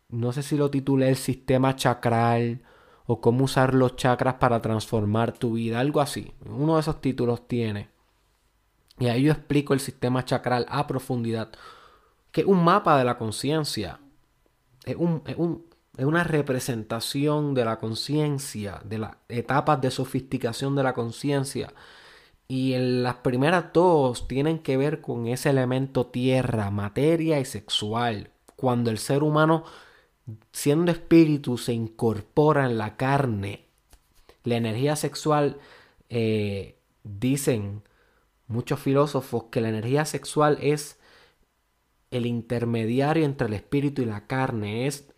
No 0.09 0.31
sé 0.31 0.43
si 0.43 0.57
lo 0.57 0.69
titulé 0.69 1.09
el 1.09 1.15
sistema 1.15 1.75
chakral 1.75 2.61
o 3.05 3.21
cómo 3.21 3.45
usar 3.45 3.73
los 3.73 3.95
chakras 3.95 4.35
para 4.35 4.61
transformar 4.61 5.33
tu 5.33 5.53
vida, 5.53 5.79
algo 5.79 6.01
así. 6.01 6.33
Uno 6.45 6.75
de 6.75 6.81
esos 6.81 7.01
títulos 7.01 7.47
tiene. 7.47 7.89
Y 8.99 9.07
ahí 9.07 9.23
yo 9.23 9.31
explico 9.31 9.73
el 9.73 9.79
sistema 9.79 10.25
chakral 10.25 10.65
a 10.69 10.85
profundidad, 10.85 11.51
que 12.31 12.41
es 12.41 12.47
un 12.47 12.63
mapa 12.63 12.97
de 12.97 13.05
la 13.05 13.17
conciencia. 13.17 13.99
Es 14.85 14.95
un, 14.95 15.23
es 15.25 15.37
un, 15.37 15.65
es 16.01 16.07
una 16.07 16.23
representación 16.23 17.53
de 17.53 17.63
la 17.63 17.77
conciencia, 17.77 18.81
de 18.83 18.97
las 18.97 19.17
etapas 19.29 19.79
de 19.81 19.91
sofisticación 19.91 20.75
de 20.75 20.81
la 20.81 20.95
conciencia. 20.95 21.75
Y 22.47 22.73
en 22.73 23.03
las 23.03 23.17
primeras 23.17 23.71
dos 23.71 24.27
tienen 24.27 24.57
que 24.57 24.77
ver 24.77 25.01
con 25.01 25.27
ese 25.27 25.51
elemento 25.51 26.07
tierra, 26.07 26.71
materia 26.71 27.39
y 27.39 27.45
sexual. 27.45 28.31
Cuando 28.55 28.89
el 28.89 28.97
ser 28.97 29.21
humano, 29.21 29.63
siendo 30.51 30.91
espíritu, 30.91 31.59
se 31.59 31.73
incorpora 31.73 32.65
en 32.65 32.79
la 32.79 32.97
carne, 32.97 33.67
la 34.43 34.55
energía 34.55 34.95
sexual, 34.95 35.59
eh, 36.09 36.79
dicen 37.03 37.83
muchos 38.47 38.79
filósofos 38.79 39.45
que 39.51 39.61
la 39.61 39.69
energía 39.69 40.05
sexual 40.05 40.57
es 40.61 40.97
el 42.09 42.25
intermediario 42.25 43.23
entre 43.23 43.45
el 43.45 43.53
espíritu 43.53 44.01
y 44.01 44.05
la 44.05 44.25
carne, 44.25 44.87
es 44.87 45.10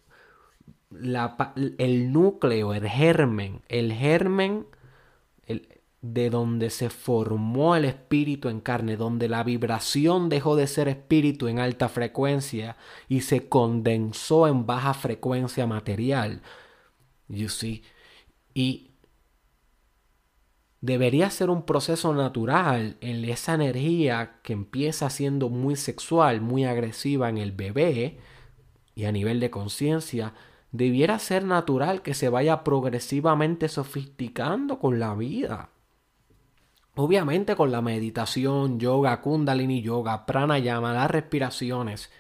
el 1.78 2.12
núcleo, 2.12 2.74
el 2.74 2.88
germen, 2.88 3.62
el 3.68 3.94
germen 3.94 4.66
de 6.04 6.30
donde 6.30 6.70
se 6.70 6.90
formó 6.90 7.78
el 7.78 7.86
espíritu 7.86 8.50
en 8.50 8.60
carne, 8.60 8.98
donde 8.98 9.30
la 9.30 9.42
vibración 9.44 10.28
dejó 10.28 10.58
de 10.58 10.68
ser 10.68 10.90
espíritu 10.90 11.48
en 11.48 11.60
alta 11.60 11.88
frecuencia 11.88 12.76
y 13.08 13.22
se 13.22 13.48
condensó 13.48 14.48
en 14.48 14.66
baja 14.66 14.94
frecuencia 14.94 15.66
material. 15.66 16.42
You 17.30 17.48
see? 17.48 17.84
Y 18.54 18.92
debería 20.82 21.30
ser 21.30 21.50
un 21.50 21.64
proceso 21.64 22.14
natural 22.14 22.98
en 23.00 23.24
esa 23.24 23.54
energía 23.54 24.42
que 24.44 24.52
empieza 24.52 25.10
siendo 25.10 25.48
muy 25.48 25.78
sexual, 25.78 26.42
muy 26.42 26.66
agresiva 26.66 27.30
en 27.30 27.38
el 27.38 27.54
bebé 27.54 28.20
y 28.94 29.06
a 29.06 29.14
nivel 29.14 29.40
de 29.40 29.50
conciencia, 29.50 30.34
debiera 30.74 31.20
ser 31.20 31.46
natural 31.46 32.02
que 32.02 32.16
se 32.16 32.28
vaya 32.28 32.64
progresivamente 32.64 33.70
sofisticando 33.70 34.80
con 34.80 35.00
la 35.00 35.14
vida. 35.14 35.70
Obviamente 36.96 37.56
con 37.56 37.72
la 37.72 37.82
meditación, 37.82 38.80
yoga, 38.80 39.22
kundalini 39.22 39.82
yoga, 39.82 40.26
pranayama, 40.26 40.94
las 40.94 41.10
respiraciones. 41.10 42.12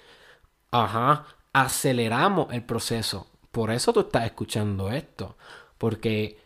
Ajá, 0.71 1.25
aceleramos 1.51 2.53
el 2.53 2.63
proceso. 2.63 3.27
Por 3.51 3.71
eso 3.71 3.91
tú 3.91 4.01
estás 4.01 4.25
escuchando 4.25 4.91
esto. 4.91 5.35
Porque 5.79 6.39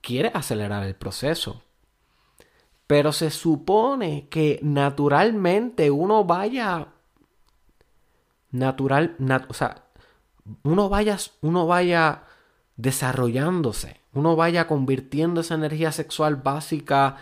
quieres 0.00 0.32
acelerar 0.34 0.84
el 0.84 0.94
proceso. 0.94 1.62
Pero 2.86 3.12
se 3.12 3.30
supone 3.30 4.28
que 4.28 4.60
naturalmente 4.62 5.90
uno 5.90 6.24
vaya... 6.24 6.88
Natural, 8.50 9.16
o 9.48 9.54
sea, 9.54 9.83
uno 10.62 10.88
vaya, 10.88 11.18
uno 11.40 11.66
vaya 11.66 12.24
desarrollándose, 12.76 14.00
uno 14.12 14.36
vaya 14.36 14.66
convirtiendo 14.66 15.40
esa 15.40 15.54
energía 15.54 15.92
sexual 15.92 16.36
básica 16.36 17.16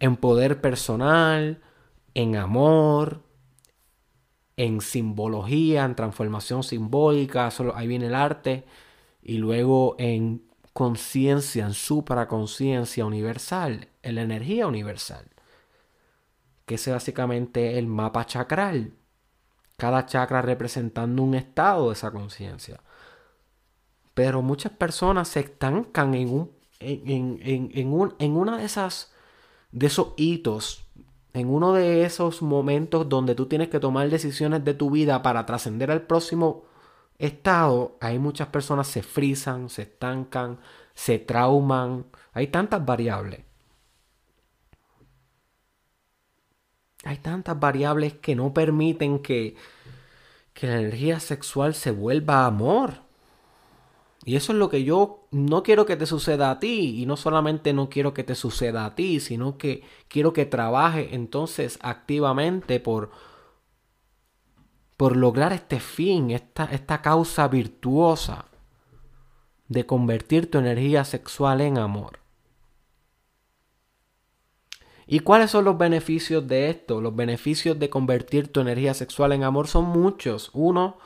en 0.00 0.16
poder 0.16 0.60
personal, 0.60 1.62
en 2.14 2.36
amor, 2.36 3.22
en 4.56 4.80
simbología, 4.80 5.84
en 5.84 5.94
transformación 5.94 6.62
simbólica, 6.64 7.50
ahí 7.74 7.86
viene 7.86 8.06
el 8.06 8.14
arte, 8.14 8.64
y 9.22 9.38
luego 9.38 9.94
en 9.98 10.42
conciencia, 10.72 11.64
en 11.64 11.74
supraconciencia 11.74 13.06
universal, 13.06 13.88
en 14.02 14.14
la 14.16 14.22
energía 14.22 14.66
universal, 14.66 15.26
que 16.66 16.74
es 16.74 16.88
básicamente 16.88 17.78
el 17.78 17.86
mapa 17.86 18.26
chakral 18.26 18.97
cada 19.78 20.04
chakra 20.06 20.42
representando 20.42 21.22
un 21.22 21.34
estado 21.34 21.88
de 21.88 21.94
esa 21.94 22.10
conciencia. 22.10 22.80
Pero 24.12 24.42
muchas 24.42 24.72
personas 24.72 25.28
se 25.28 25.40
estancan 25.40 26.14
en, 26.14 26.28
un, 26.30 26.50
en, 26.80 27.40
en, 27.42 27.70
en, 27.72 27.92
un, 27.92 28.14
en 28.18 28.36
una 28.36 28.58
de 28.58 28.64
esas 28.64 29.12
de 29.70 29.86
esos 29.86 30.14
hitos, 30.16 30.84
en 31.32 31.48
uno 31.48 31.72
de 31.74 32.04
esos 32.04 32.42
momentos 32.42 33.08
donde 33.08 33.34
tú 33.34 33.46
tienes 33.46 33.68
que 33.68 33.80
tomar 33.80 34.08
decisiones 34.10 34.64
de 34.64 34.74
tu 34.74 34.90
vida 34.90 35.22
para 35.22 35.46
trascender 35.46 35.90
al 35.90 36.02
próximo 36.02 36.64
estado, 37.18 37.96
hay 38.00 38.18
muchas 38.18 38.48
personas 38.48 38.88
se 38.88 39.02
frisan, 39.02 39.68
se 39.68 39.82
estancan, 39.82 40.58
se 40.94 41.18
trauman, 41.18 42.06
hay 42.32 42.48
tantas 42.48 42.84
variables. 42.84 43.47
Hay 47.04 47.18
tantas 47.18 47.58
variables 47.58 48.14
que 48.14 48.34
no 48.34 48.52
permiten 48.52 49.20
que, 49.20 49.56
que 50.52 50.66
la 50.66 50.80
energía 50.80 51.20
sexual 51.20 51.74
se 51.74 51.90
vuelva 51.90 52.46
amor. 52.46 53.02
Y 54.24 54.36
eso 54.36 54.52
es 54.52 54.58
lo 54.58 54.68
que 54.68 54.84
yo 54.84 55.26
no 55.30 55.62
quiero 55.62 55.86
que 55.86 55.96
te 55.96 56.04
suceda 56.04 56.50
a 56.50 56.58
ti. 56.58 57.00
Y 57.00 57.06
no 57.06 57.16
solamente 57.16 57.72
no 57.72 57.88
quiero 57.88 58.12
que 58.14 58.24
te 58.24 58.34
suceda 58.34 58.84
a 58.84 58.94
ti, 58.94 59.20
sino 59.20 59.56
que 59.56 59.84
quiero 60.08 60.32
que 60.32 60.44
trabaje 60.44 61.14
entonces 61.14 61.78
activamente 61.82 62.80
por, 62.80 63.10
por 64.96 65.16
lograr 65.16 65.52
este 65.52 65.80
fin, 65.80 66.32
esta, 66.32 66.64
esta 66.64 67.00
causa 67.00 67.46
virtuosa 67.48 68.46
de 69.68 69.86
convertir 69.86 70.50
tu 70.50 70.58
energía 70.58 71.04
sexual 71.04 71.60
en 71.60 71.78
amor. 71.78 72.18
¿Y 75.10 75.20
cuáles 75.20 75.50
son 75.50 75.64
los 75.64 75.78
beneficios 75.78 76.46
de 76.46 76.68
esto? 76.68 77.00
Los 77.00 77.16
beneficios 77.16 77.78
de 77.78 77.88
convertir 77.88 78.52
tu 78.52 78.60
energía 78.60 78.92
sexual 78.92 79.32
en 79.32 79.42
amor 79.42 79.66
son 79.66 79.86
muchos. 79.86 80.50
Uno, 80.52 80.98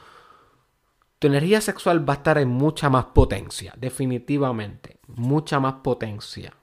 tu 1.20 1.28
energía 1.28 1.60
sexual 1.60 2.06
va 2.06 2.14
a 2.14 2.16
estar 2.16 2.36
en 2.38 2.48
mucha 2.48 2.90
más 2.90 3.04
potencia, 3.06 3.72
definitivamente, 3.76 4.98
mucha 5.06 5.60
más 5.60 5.74
potencia. 5.84 6.56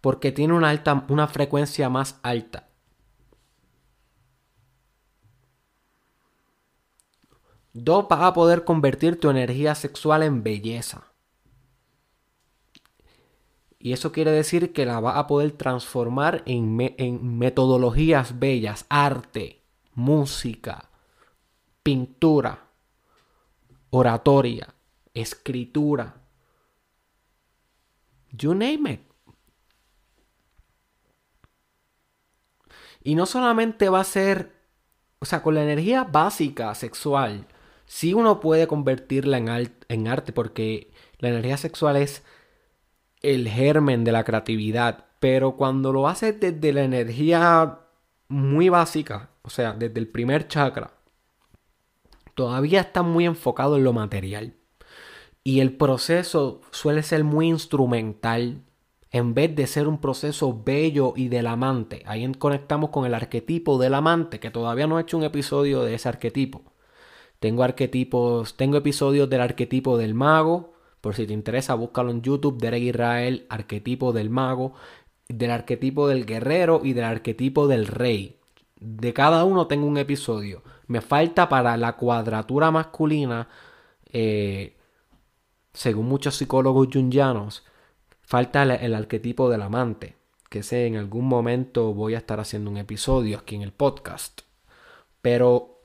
Porque 0.00 0.32
tiene 0.32 0.54
una, 0.54 0.70
alta, 0.70 1.04
una 1.10 1.28
frecuencia 1.28 1.90
más 1.90 2.18
alta. 2.22 2.70
Dos, 7.74 8.08
vas 8.08 8.22
a 8.22 8.32
poder 8.32 8.64
convertir 8.64 9.20
tu 9.20 9.28
energía 9.28 9.74
sexual 9.74 10.22
en 10.22 10.42
belleza. 10.42 11.09
Y 13.82 13.94
eso 13.94 14.12
quiere 14.12 14.30
decir 14.30 14.74
que 14.74 14.84
la 14.84 15.00
vas 15.00 15.16
a 15.16 15.26
poder 15.26 15.52
transformar 15.52 16.42
en, 16.44 16.94
en 16.98 17.38
metodologías 17.38 18.38
bellas, 18.38 18.84
arte, 18.90 19.62
música, 19.94 20.90
pintura, 21.82 22.66
oratoria, 23.88 24.74
escritura. 25.14 26.20
You 28.32 28.52
name 28.52 28.92
it. 28.92 29.00
Y 33.02 33.14
no 33.14 33.24
solamente 33.24 33.88
va 33.88 34.00
a 34.00 34.04
ser, 34.04 34.52
o 35.20 35.24
sea, 35.24 35.42
con 35.42 35.54
la 35.54 35.62
energía 35.62 36.04
básica 36.04 36.74
sexual, 36.74 37.46
sí 37.86 38.12
uno 38.12 38.40
puede 38.40 38.66
convertirla 38.66 39.38
en, 39.38 39.74
en 39.88 40.06
arte 40.06 40.34
porque 40.34 40.92
la 41.18 41.30
energía 41.30 41.56
sexual 41.56 41.96
es 41.96 42.22
el 43.22 43.48
germen 43.48 44.04
de 44.04 44.12
la 44.12 44.24
creatividad, 44.24 45.06
pero 45.18 45.56
cuando 45.56 45.92
lo 45.92 46.08
haces 46.08 46.40
desde 46.40 46.72
la 46.72 46.82
energía 46.82 47.80
muy 48.28 48.68
básica, 48.68 49.30
o 49.42 49.50
sea, 49.50 49.72
desde 49.72 50.00
el 50.00 50.08
primer 50.08 50.48
chakra, 50.48 50.92
todavía 52.34 52.80
está 52.80 53.02
muy 53.02 53.26
enfocado 53.26 53.76
en 53.76 53.84
lo 53.84 53.92
material. 53.92 54.54
Y 55.42 55.60
el 55.60 55.76
proceso 55.76 56.60
suele 56.70 57.02
ser 57.02 57.24
muy 57.24 57.48
instrumental 57.48 58.62
en 59.10 59.34
vez 59.34 59.54
de 59.56 59.66
ser 59.66 59.88
un 59.88 60.00
proceso 60.00 60.62
bello 60.64 61.14
y 61.16 61.28
del 61.28 61.46
amante. 61.46 62.02
Ahí 62.06 62.30
conectamos 62.34 62.90
con 62.90 63.06
el 63.06 63.14
arquetipo 63.14 63.78
del 63.78 63.94
amante, 63.94 64.38
que 64.38 64.50
todavía 64.50 64.86
no 64.86 64.98
he 64.98 65.02
hecho 65.02 65.16
un 65.16 65.24
episodio 65.24 65.82
de 65.82 65.94
ese 65.94 66.08
arquetipo. 66.08 66.62
Tengo 67.40 67.62
arquetipos, 67.62 68.56
tengo 68.56 68.76
episodios 68.76 69.28
del 69.28 69.40
arquetipo 69.40 69.96
del 69.96 70.14
mago. 70.14 70.74
Por 71.00 71.14
si 71.14 71.26
te 71.26 71.32
interesa, 71.32 71.74
búscalo 71.74 72.10
en 72.10 72.22
YouTube, 72.22 72.60
Derek 72.60 72.82
Israel, 72.82 73.46
arquetipo 73.48 74.12
del 74.12 74.30
mago, 74.30 74.74
del 75.28 75.50
arquetipo 75.50 76.08
del 76.08 76.26
guerrero 76.26 76.80
y 76.84 76.92
del 76.92 77.04
arquetipo 77.04 77.68
del 77.68 77.86
rey. 77.86 78.38
De 78.76 79.12
cada 79.12 79.44
uno 79.44 79.66
tengo 79.66 79.86
un 79.86 79.98
episodio. 79.98 80.62
Me 80.86 81.00
falta 81.00 81.48
para 81.48 81.76
la 81.76 81.96
cuadratura 81.96 82.70
masculina, 82.70 83.48
eh, 84.12 84.76
según 85.72 86.06
muchos 86.06 86.34
psicólogos 86.36 86.88
jungianos, 86.92 87.64
falta 88.22 88.62
el, 88.62 88.94
arquetipo 88.94 89.48
del 89.50 89.62
amante, 89.62 90.16
que 90.48 90.62
sé 90.62 90.86
en 90.86 90.96
algún 90.96 91.26
momento 91.26 91.94
voy 91.94 92.14
a 92.14 92.18
estar 92.18 92.40
haciendo 92.40 92.70
un 92.70 92.76
episodio 92.76 93.38
aquí 93.38 93.54
en 93.54 93.62
el 93.62 93.72
podcast. 93.72 94.42
Pero 95.22 95.79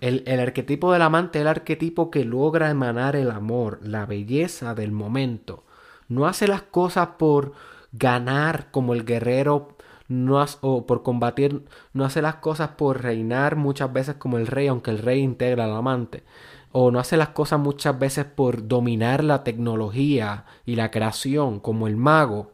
el, 0.00 0.24
el, 0.26 0.40
arquetipo 0.40 0.92
del 0.92 1.02
amante 1.02 1.38
es 1.38 1.42
el 1.42 1.48
arquetipo 1.48 2.10
que 2.10 2.24
logra 2.24 2.70
emanar 2.70 3.16
el 3.16 3.30
amor, 3.30 3.78
la 3.82 4.06
belleza 4.06 4.74
del 4.74 4.92
momento. 4.92 5.64
No 6.08 6.26
hace 6.26 6.48
las 6.48 6.62
cosas 6.62 7.10
por 7.18 7.52
ganar 7.92 8.70
como 8.70 8.94
el 8.94 9.04
guerrero 9.04 9.76
no 10.08 10.44
o 10.60 10.86
por 10.86 11.02
combatir, 11.02 11.64
no 11.92 12.04
hace 12.04 12.22
las 12.22 12.36
cosas 12.36 12.70
por 12.70 13.02
reinar 13.02 13.56
muchas 13.56 13.92
veces 13.92 14.16
como 14.16 14.38
el 14.38 14.46
rey, 14.46 14.68
aunque 14.68 14.90
el 14.90 14.98
rey 14.98 15.20
integra 15.20 15.64
al 15.64 15.74
amante. 15.74 16.24
O 16.72 16.90
no 16.90 16.98
hace 16.98 17.16
las 17.16 17.30
cosas 17.30 17.58
muchas 17.58 17.98
veces 17.98 18.24
por 18.24 18.68
dominar 18.68 19.24
la 19.24 19.44
tecnología 19.44 20.44
y 20.64 20.76
la 20.76 20.90
creación 20.90 21.58
como 21.60 21.86
el 21.86 21.96
mago, 21.96 22.52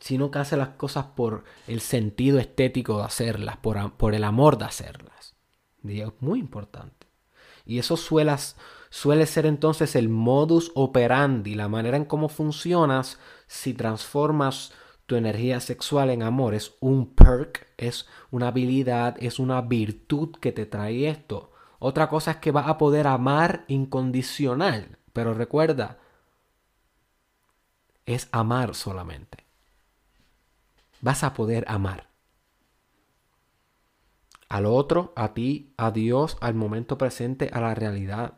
sino 0.00 0.30
que 0.30 0.38
hace 0.40 0.56
las 0.56 0.70
cosas 0.70 1.06
por 1.06 1.44
el 1.66 1.80
sentido 1.80 2.38
estético 2.38 2.98
de 2.98 3.04
hacerlas, 3.04 3.56
por, 3.56 3.92
por 3.94 4.14
el 4.14 4.24
amor 4.24 4.58
de 4.58 4.66
hacerlas. 4.66 5.31
Es 5.84 6.12
muy 6.20 6.38
importante. 6.38 7.06
Y 7.64 7.78
eso 7.78 7.96
suele, 7.96 8.34
suele 8.90 9.26
ser 9.26 9.46
entonces 9.46 9.94
el 9.94 10.08
modus 10.08 10.72
operandi, 10.74 11.54
la 11.54 11.68
manera 11.68 11.96
en 11.96 12.04
cómo 12.04 12.28
funcionas 12.28 13.18
si 13.46 13.74
transformas 13.74 14.72
tu 15.06 15.16
energía 15.16 15.60
sexual 15.60 16.10
en 16.10 16.22
amor 16.22 16.54
es 16.54 16.74
un 16.80 17.14
perk, 17.14 17.66
es 17.76 18.06
una 18.30 18.48
habilidad, 18.48 19.16
es 19.20 19.38
una 19.38 19.60
virtud 19.60 20.36
que 20.40 20.52
te 20.52 20.66
trae 20.66 21.08
esto. 21.08 21.52
Otra 21.78 22.08
cosa 22.08 22.32
es 22.32 22.36
que 22.38 22.52
vas 22.52 22.68
a 22.68 22.78
poder 22.78 23.06
amar 23.06 23.64
incondicional, 23.68 24.98
pero 25.12 25.34
recuerda, 25.34 25.98
es 28.06 28.28
amar 28.32 28.74
solamente. 28.74 29.44
Vas 31.00 31.24
a 31.24 31.34
poder 31.34 31.64
amar. 31.68 32.11
Al 34.52 34.66
otro, 34.66 35.14
a 35.16 35.32
ti, 35.32 35.72
a 35.78 35.92
Dios, 35.92 36.36
al 36.42 36.52
momento 36.52 36.98
presente, 36.98 37.48
a 37.54 37.60
la 37.62 37.74
realidad. 37.74 38.34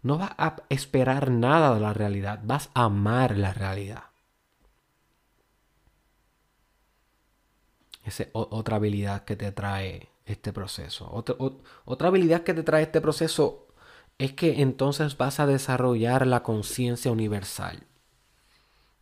No 0.00 0.16
vas 0.16 0.30
a 0.38 0.56
esperar 0.70 1.30
nada 1.30 1.74
de 1.74 1.80
la 1.82 1.92
realidad, 1.92 2.40
vas 2.44 2.70
a 2.72 2.84
amar 2.84 3.36
la 3.36 3.52
realidad. 3.52 4.04
Esa 8.06 8.22
es 8.22 8.30
otra 8.32 8.76
habilidad 8.76 9.26
que 9.26 9.36
te 9.36 9.52
trae 9.52 10.08
este 10.24 10.54
proceso. 10.54 11.10
Otra, 11.12 11.36
otra 11.84 12.08
habilidad 12.08 12.42
que 12.42 12.54
te 12.54 12.62
trae 12.62 12.84
este 12.84 13.02
proceso 13.02 13.66
es 14.16 14.32
que 14.32 14.62
entonces 14.62 15.18
vas 15.18 15.40
a 15.40 15.46
desarrollar 15.46 16.26
la 16.26 16.42
conciencia 16.42 17.12
universal. 17.12 17.82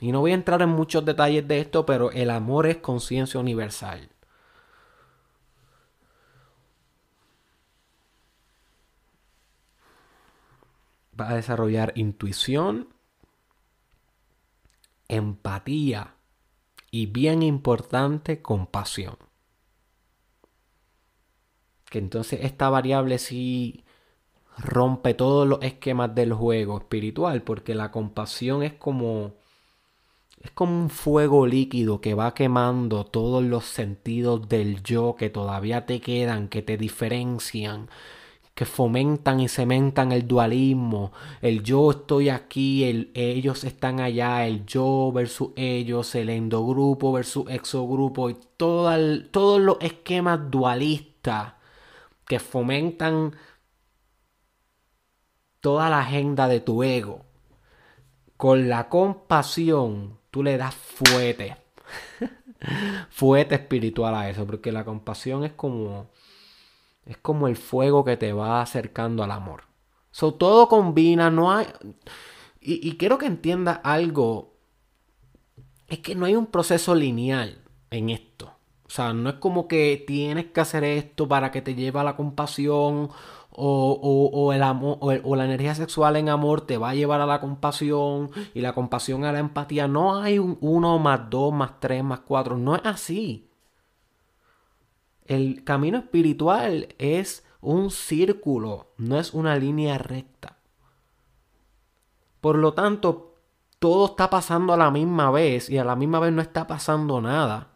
Y 0.00 0.10
no 0.10 0.18
voy 0.18 0.32
a 0.32 0.34
entrar 0.34 0.60
en 0.60 0.70
muchos 0.70 1.04
detalles 1.04 1.46
de 1.46 1.60
esto, 1.60 1.86
pero 1.86 2.10
el 2.10 2.30
amor 2.30 2.66
es 2.66 2.78
conciencia 2.78 3.38
universal. 3.38 4.10
Vas 11.16 11.30
a 11.30 11.36
desarrollar 11.36 11.92
intuición, 11.96 12.88
empatía, 15.08 16.14
y 16.90 17.06
bien 17.06 17.42
importante, 17.42 18.40
compasión. 18.40 19.16
Que 21.90 21.98
entonces 21.98 22.40
esta 22.42 22.70
variable 22.70 23.18
sí 23.18 23.84
rompe 24.58 25.14
todos 25.14 25.46
los 25.48 25.60
esquemas 25.62 26.14
del 26.14 26.32
juego 26.32 26.78
espiritual, 26.78 27.42
porque 27.42 27.74
la 27.74 27.90
compasión 27.90 28.62
es 28.62 28.74
como 28.74 29.34
es 30.40 30.50
como 30.50 30.78
un 30.82 30.90
fuego 30.90 31.46
líquido 31.46 32.00
que 32.00 32.14
va 32.14 32.34
quemando 32.34 33.04
todos 33.06 33.42
los 33.42 33.64
sentidos 33.64 34.48
del 34.48 34.82
yo 34.82 35.16
que 35.18 35.30
todavía 35.30 35.86
te 35.86 36.00
quedan, 36.00 36.48
que 36.48 36.62
te 36.62 36.76
diferencian, 36.76 37.88
que 38.54 38.64
fomentan 38.64 39.40
y 39.40 39.48
cementan 39.48 40.12
el 40.12 40.28
dualismo, 40.28 41.12
el 41.42 41.62
yo 41.64 41.90
estoy 41.90 42.28
aquí, 42.28 42.84
el 42.84 43.10
ellos 43.14 43.64
están 43.64 43.98
allá, 44.00 44.46
el 44.46 44.64
yo 44.64 45.10
versus 45.12 45.50
ellos, 45.56 46.14
el 46.14 46.30
endogrupo 46.30 47.12
versus 47.12 47.50
exogrupo 47.50 48.30
y 48.30 48.36
todos 48.56 49.60
los 49.60 49.76
esquemas 49.80 50.50
dualistas 50.50 51.54
que 52.26 52.38
fomentan 52.38 53.34
toda 55.60 55.90
la 55.90 56.00
agenda 56.00 56.46
de 56.46 56.60
tu 56.60 56.82
ego. 56.84 57.24
Con 58.36 58.68
la 58.68 58.88
compasión 58.88 60.18
tú 60.30 60.42
le 60.44 60.56
das 60.58 60.74
fuete, 60.74 61.56
fuete 63.10 63.56
espiritual 63.56 64.14
a 64.14 64.30
eso, 64.30 64.46
porque 64.46 64.70
la 64.70 64.84
compasión 64.84 65.44
es 65.44 65.52
como 65.52 66.08
es 67.06 67.16
como 67.18 67.48
el 67.48 67.56
fuego 67.56 68.04
que 68.04 68.16
te 68.16 68.32
va 68.32 68.62
acercando 68.62 69.22
al 69.22 69.30
amor. 69.30 69.64
So, 70.10 70.34
todo 70.34 70.68
combina, 70.68 71.30
no 71.30 71.52
hay... 71.52 71.66
Y, 72.60 72.88
y 72.88 72.96
quiero 72.96 73.18
que 73.18 73.26
entiendas 73.26 73.80
algo. 73.82 74.54
Es 75.88 75.98
que 75.98 76.14
no 76.14 76.26
hay 76.26 76.34
un 76.34 76.46
proceso 76.46 76.94
lineal 76.94 77.58
en 77.90 78.10
esto. 78.10 78.54
O 78.86 78.90
sea, 78.90 79.12
no 79.12 79.30
es 79.30 79.36
como 79.36 79.66
que 79.66 80.02
tienes 80.06 80.46
que 80.46 80.60
hacer 80.60 80.84
esto 80.84 81.26
para 81.26 81.50
que 81.50 81.62
te 81.62 81.74
lleve 81.74 81.98
a 82.00 82.04
la 82.04 82.16
compasión 82.16 83.10
o, 83.56 84.52
el 84.52 84.62
amor, 84.62 84.98
o, 85.00 85.36
la 85.36 85.44
energía 85.44 85.74
sexual 85.74 86.16
en 86.16 86.28
amor 86.28 86.62
te 86.62 86.76
va 86.76 86.90
a 86.90 86.94
llevar 86.94 87.20
a 87.20 87.26
la 87.26 87.40
compasión 87.40 88.30
y 88.52 88.60
la 88.60 88.74
compasión 88.74 89.24
a 89.24 89.32
la 89.32 89.38
empatía. 89.38 89.88
No 89.88 90.20
hay 90.20 90.38
un 90.38 90.58
1 90.60 90.98
más 90.98 91.30
2 91.30 91.52
más 91.52 91.80
3 91.80 92.04
más 92.04 92.20
4. 92.20 92.56
No 92.56 92.76
es 92.76 92.82
así. 92.84 93.48
El 95.24 95.64
camino 95.64 95.98
espiritual 95.98 96.88
es 96.98 97.46
un 97.60 97.90
círculo, 97.90 98.92
no 98.98 99.18
es 99.18 99.32
una 99.32 99.56
línea 99.56 99.96
recta. 99.96 100.58
Por 102.40 102.58
lo 102.58 102.74
tanto, 102.74 103.38
todo 103.78 104.06
está 104.06 104.28
pasando 104.28 104.74
a 104.74 104.76
la 104.76 104.90
misma 104.90 105.30
vez 105.30 105.70
y 105.70 105.78
a 105.78 105.84
la 105.84 105.96
misma 105.96 106.20
vez 106.20 106.32
no 106.32 106.42
está 106.42 106.66
pasando 106.66 107.22
nada. 107.22 107.68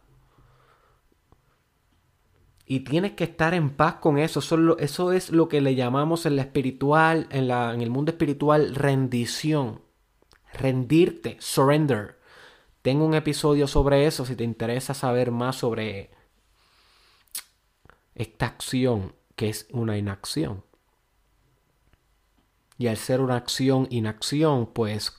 Y 2.66 2.80
tienes 2.80 3.12
que 3.12 3.24
estar 3.24 3.54
en 3.54 3.70
paz 3.70 3.94
con 3.94 4.18
eso. 4.18 4.40
Eso 4.78 5.12
es 5.12 5.30
lo, 5.30 5.48
que 5.48 5.62
le 5.62 5.74
llamamos 5.74 6.26
en 6.26 6.36
la 6.36 6.42
espiritual, 6.42 7.26
en, 7.30 7.48
la, 7.48 7.72
en 7.72 7.80
el 7.80 7.88
mundo 7.88 8.10
espiritual, 8.10 8.74
rendición. 8.74 9.80
Rendirte, 10.52 11.38
surrender. 11.40 12.18
Tengo 12.82 13.06
un 13.06 13.14
episodio 13.14 13.66
sobre 13.66 14.06
eso 14.06 14.26
si 14.26 14.36
te 14.36 14.44
interesa 14.44 14.92
saber 14.92 15.30
más 15.30 15.56
sobre 15.56 16.10
esta 18.18 18.46
acción 18.46 19.14
que 19.36 19.48
es 19.48 19.66
una 19.70 19.96
inacción. 19.96 20.64
Y 22.76 22.88
al 22.88 22.96
ser 22.96 23.20
una 23.20 23.36
acción, 23.36 23.86
inacción, 23.90 24.66
pues 24.66 25.12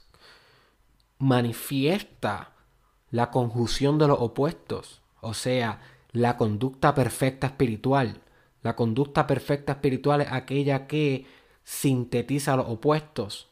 manifiesta 1.17 2.53
la 3.11 3.31
conjunción 3.31 3.97
de 3.97 4.07
los 4.07 4.19
opuestos. 4.19 5.01
O 5.21 5.33
sea, 5.33 5.81
la 6.11 6.37
conducta 6.37 6.93
perfecta 6.93 7.47
espiritual. 7.47 8.21
La 8.61 8.75
conducta 8.75 9.25
perfecta 9.27 9.73
espiritual 9.73 10.21
es 10.21 10.31
aquella 10.31 10.87
que 10.87 11.25
sintetiza 11.63 12.55
los 12.55 12.67
opuestos, 12.67 13.49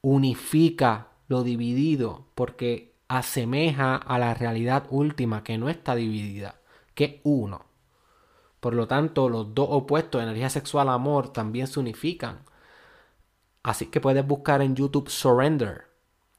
unifica 0.00 1.08
lo 1.28 1.42
dividido, 1.42 2.28
porque 2.34 2.94
asemeja 3.08 3.96
a 3.96 4.18
la 4.18 4.32
realidad 4.32 4.86
última 4.90 5.42
que 5.44 5.58
no 5.58 5.68
está 5.68 5.94
dividida, 5.94 6.60
que 6.94 7.04
es 7.04 7.14
uno. 7.24 7.71
Por 8.62 8.74
lo 8.74 8.86
tanto, 8.86 9.28
los 9.28 9.56
dos 9.56 9.66
opuestos, 9.72 10.22
energía 10.22 10.48
sexual, 10.48 10.88
amor, 10.88 11.32
también 11.32 11.66
se 11.66 11.80
unifican. 11.80 12.44
Así 13.64 13.86
que 13.86 14.00
puedes 14.00 14.24
buscar 14.24 14.62
en 14.62 14.76
YouTube 14.76 15.08
Surrender. 15.08 15.88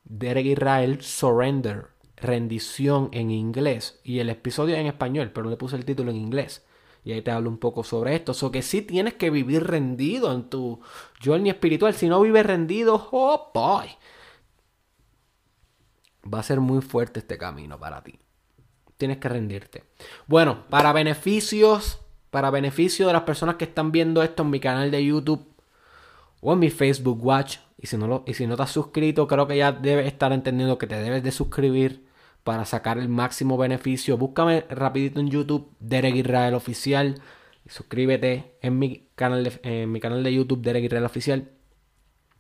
Derek 0.06 0.46
Israel 0.46 1.02
Surrender 1.02 1.90
rendición 2.16 3.10
en 3.12 3.30
inglés 3.30 4.00
y 4.06 4.20
el 4.20 4.30
episodio 4.30 4.78
en 4.78 4.88
español, 4.88 5.32
pero 5.34 5.50
le 5.50 5.58
puse 5.58 5.76
el 5.76 5.84
título 5.84 6.12
en 6.12 6.16
inglés. 6.16 6.66
Y 7.04 7.12
ahí 7.12 7.22
te 7.22 7.32
hablo 7.32 7.50
un 7.50 7.58
poco 7.58 7.84
sobre 7.84 8.16
esto. 8.16 8.34
So 8.34 8.52
que 8.52 8.62
sí 8.62 8.84
tienes 8.84 9.16
que 9.16 9.30
vivir 9.30 9.66
rendido 9.68 10.32
en 10.32 10.50
tu 10.50 10.80
journey 11.22 11.50
espiritual. 11.50 11.94
Si 11.94 12.08
no 12.08 12.22
vives 12.22 12.46
rendido, 12.46 13.10
oh 13.12 13.52
boy. 13.54 13.90
Va 16.34 16.40
a 16.40 16.44
ser 16.44 16.62
muy 16.62 16.82
fuerte 16.82 17.20
este 17.20 17.38
camino 17.38 17.78
para 17.78 18.02
ti. 18.02 18.18
Tienes 18.96 19.18
que 19.18 19.28
rendirte. 19.28 19.84
Bueno, 20.26 20.70
para 20.70 20.94
beneficios, 20.94 22.00
para 22.34 22.50
beneficio 22.50 23.06
de 23.06 23.14
las 23.14 23.22
personas 23.22 23.58
que 23.58 23.66
están 23.66 23.92
viendo 23.92 24.24
esto 24.24 24.42
en 24.42 24.50
mi 24.50 24.60
canal 24.60 24.90
de 24.90 25.06
YouTube 25.06 25.46
o 26.42 26.54
en 26.54 26.58
mi 26.58 26.72
Facebook 26.72 27.24
Watch. 27.24 27.60
Y 27.78 27.86
si 27.86 27.96
no, 27.96 28.08
lo, 28.08 28.24
y 28.26 28.34
si 28.34 28.48
no 28.48 28.58
te 28.58 28.64
has 28.64 28.72
suscrito, 28.72 29.28
creo 29.28 29.46
que 29.46 29.56
ya 29.56 29.72
debes 29.72 30.08
estar 30.08 30.34
entendiendo 30.34 30.80
que 30.80 30.88
te 30.88 30.96
debes 30.96 31.22
de 31.22 31.32
suscribir 31.32 32.08
para 32.44 32.66
sacar 32.66 32.98
el 32.98 33.08
máximo 33.08 33.56
beneficio. 33.56 34.18
Búscame 34.18 34.66
rapidito 34.68 35.20
en 35.20 35.30
YouTube, 35.30 35.70
Derek 35.80 36.16
Israel 36.16 36.56
Oficial. 36.56 37.22
Y 37.68 37.70
suscríbete 37.70 38.56
en 38.64 38.80
mi, 38.80 39.08
canal 39.14 39.44
de, 39.44 39.60
en 39.62 39.92
mi 39.92 40.00
canal 40.00 40.24
de 40.24 40.34
YouTube, 40.34 40.64
Derek 40.64 40.86
Israel 40.86 41.06
Oficial. 41.06 41.52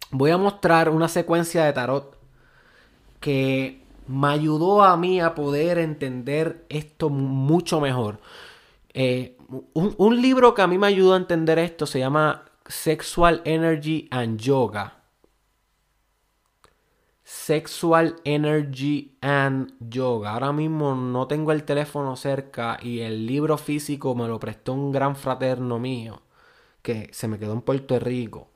Voy 0.10 0.32
a 0.32 0.40
mostrar 0.40 0.90
una 0.90 1.08
secuencia 1.08 1.66
de 1.66 1.74
tarot 1.74 2.18
que 3.20 3.84
me 4.08 4.30
ayudó 4.30 4.82
a 4.82 4.98
mí 4.98 5.22
a 5.22 5.36
poder 5.36 5.78
entender 5.78 6.66
esto 6.70 7.12
mucho 7.12 7.80
mejor. 7.80 8.20
Eh, 8.96 9.38
un, 9.74 9.96
un 9.98 10.22
libro 10.22 10.54
que 10.54 10.62
a 10.62 10.68
mí 10.68 10.78
me 10.78 10.88
ayudó 10.88 11.13
a 11.13 11.18
entender 11.18 11.60
esto 11.60 11.86
se 11.86 12.00
llama 12.00 12.46
Sexual 12.68 13.42
Energy 13.46 14.08
and 14.12 14.39
Yoga 14.39 15.04
Sexual 17.24 18.18
Energy 18.26 19.18
and 19.22 19.74
Yoga. 19.80 20.34
Ahora 20.34 20.52
mismo 20.52 20.94
no 20.94 21.28
tengo 21.28 21.52
el 21.52 21.63
teléfono 21.63 22.16
cerca 22.16 22.78
y 22.82 23.00
el 23.00 23.26
libro 23.26 23.58
físico 23.58 24.13
me 24.13 24.28
lo 24.28 24.39
prestó 24.39 24.74
un 24.74 24.92
gran 24.92 25.16
fraterno 25.16 25.80
mío 25.80 26.22
que 26.82 27.10
se 27.13 27.28
me 27.28 27.39
quedó 27.39 27.54
en 27.54 27.62
Puerto 27.62 27.98
Rico. 28.00 28.50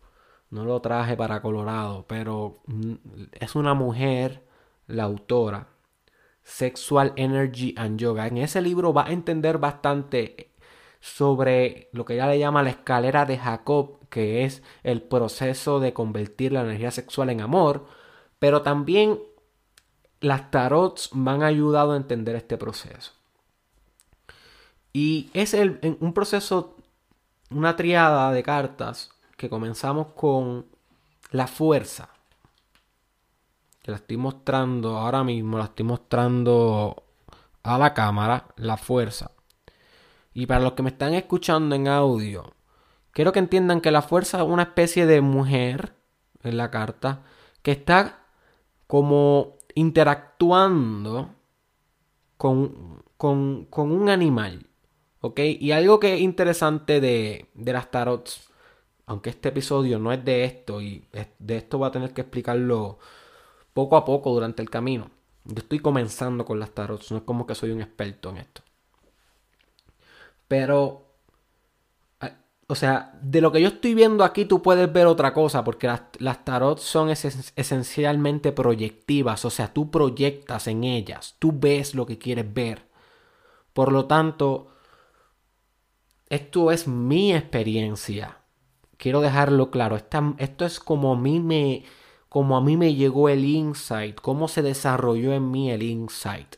No 0.50 0.66
lo 0.66 0.82
traje 0.82 1.16
para 1.18 1.42
Colorado, 1.42 2.06
pero 2.08 2.60
mm, 2.68 2.94
es 3.34 3.56
una 3.56 3.74
mujer, 3.74 4.44
la 4.88 5.04
autora. 5.04 5.70
Sexual 6.44 7.14
Energy 7.16 7.74
and 7.78 8.00
Yoga. 8.00 8.28
En 8.28 8.38
ese 8.38 8.62
libro 8.62 8.94
va 8.94 9.08
a 9.08 9.12
entender 9.12 9.58
bastante 9.58 10.52
sobre 11.00 11.90
lo 11.94 12.06
que 12.06 12.16
ella 12.16 12.28
le 12.28 12.40
llama 12.40 12.64
la 12.64 12.72
escalera 12.72 13.26
de 13.26 13.38
Jacob, 13.38 14.00
que 14.10 14.46
es 14.46 14.64
el 14.84 15.02
proceso 15.02 15.80
de 15.80 15.94
convertir 15.94 16.52
la 16.52 16.62
energía 16.62 16.92
sexual 16.92 17.30
en 17.30 17.42
amor 17.42 17.86
pero 18.40 18.62
también 18.62 19.20
las 20.20 20.52
tarots 20.52 21.14
me 21.16 21.32
han 21.32 21.44
ayudado 21.44 21.94
a 21.94 21.98
entender 21.98 22.36
este 22.36 22.58
proceso. 22.58 23.14
Y 24.94 25.30
es 25.34 25.54
el, 25.54 25.98
un 26.00 26.14
proceso, 26.14 26.76
una 27.52 27.76
triada 27.76 28.32
de 28.32 28.44
cartas 28.44 29.12
que 29.36 29.50
comenzamos 29.50 30.08
con 30.16 30.66
la 31.32 31.48
fuerza. 31.48 32.10
Que 33.82 33.92
la 33.92 33.98
estoy 33.98 34.18
mostrando 34.18 34.98
ahora 34.98 35.24
mismo, 35.24 35.58
la 35.58 35.66
estoy 35.66 35.86
mostrando 35.86 37.04
a 37.64 37.78
la 37.78 37.94
cámara, 37.94 38.48
la 38.56 38.78
fuerza. 38.78 39.32
Y 40.38 40.46
para 40.46 40.60
los 40.60 40.74
que 40.74 40.84
me 40.84 40.92
están 40.92 41.16
escuchando 41.16 41.74
en 41.74 41.88
audio, 41.88 42.54
quiero 43.12 43.32
que 43.32 43.40
entiendan 43.40 43.82
que 43.82 43.90
la 43.90 44.04
fuerza 44.04 44.38
es 44.38 44.44
una 44.44 44.62
especie 44.62 45.08
de 45.08 45.20
mujer 45.20 45.96
en 46.44 46.58
la 46.58 46.70
carta 46.70 47.24
que 47.64 47.72
está 47.72 48.20
como 48.86 49.58
interactuando 49.74 51.34
con, 52.38 53.02
con, 53.18 53.68
un 53.76 54.10
animal. 54.10 54.68
¿Ok? 55.22 55.40
Y 55.40 55.72
algo 55.72 56.00
que 56.00 56.14
es 56.14 56.22
interesante 56.22 57.02
de, 57.02 57.50
de 57.56 57.74
las 57.74 57.90
tarots, 57.90 58.52
aunque 59.08 59.32
este 59.32 59.50
episodio 59.50 59.98
no 59.98 60.14
es 60.14 60.24
de 60.24 60.44
esto, 60.44 60.84
y 60.84 61.08
de 61.40 61.58
esto 61.58 61.80
voy 61.80 61.88
a 61.88 61.92
tener 61.92 62.14
que 62.14 62.22
explicarlo 62.22 63.00
poco 63.74 63.98
a 63.98 64.06
poco 64.06 64.32
durante 64.32 64.62
el 64.62 64.70
camino. 64.70 65.10
Yo 65.46 65.64
estoy 65.64 65.80
comenzando 65.80 66.46
con 66.46 66.60
las 66.60 66.70
tarots, 66.70 67.12
no 67.12 67.18
es 67.18 67.24
como 67.24 67.48
que 67.48 67.56
soy 67.56 67.72
un 67.72 67.82
experto 67.82 68.30
en 68.30 68.38
esto. 68.38 68.67
Pero 70.48 71.08
o 72.70 72.76
sea, 72.76 73.18
de 73.22 73.40
lo 73.40 73.52
que 73.52 73.62
yo 73.62 73.70
estoy 73.70 73.94
viendo 73.94 74.26
aquí 74.26 74.44
tú 74.46 74.62
puedes 74.62 74.92
ver 74.92 75.08
otra 75.08 75.34
cosa, 75.34 75.64
porque 75.64 75.88
las, 75.88 76.02
las 76.20 76.44
tarot 76.44 76.80
son 76.80 77.10
esencialmente 77.10 78.52
proyectivas, 78.52 79.46
o 79.46 79.50
sea, 79.50 79.74
tú 79.74 79.90
proyectas 79.90 80.68
en 80.68 80.84
ellas, 80.84 81.36
tú 81.40 81.54
ves 81.56 81.96
lo 81.96 82.06
que 82.06 82.18
quieres 82.18 82.54
ver. 82.54 82.86
Por 83.74 83.92
lo 83.94 84.06
tanto, 84.06 84.70
esto 86.30 86.72
es 86.72 86.88
mi 86.88 87.34
experiencia. 87.34 88.40
Quiero 88.98 89.22
dejarlo 89.22 89.72
claro, 89.72 89.96
esto 89.96 90.66
es 90.66 90.80
como 90.80 91.14
a 91.14 91.18
mí 91.18 91.40
me 91.40 91.86
como 92.30 92.58
a 92.58 92.62
mí 92.62 92.76
me 92.76 92.94
llegó 92.96 93.30
el 93.30 93.46
insight, 93.46 94.20
cómo 94.20 94.48
se 94.50 94.62
desarrolló 94.62 95.34
en 95.34 95.50
mí 95.50 95.72
el 95.72 95.84
insight. 95.84 96.57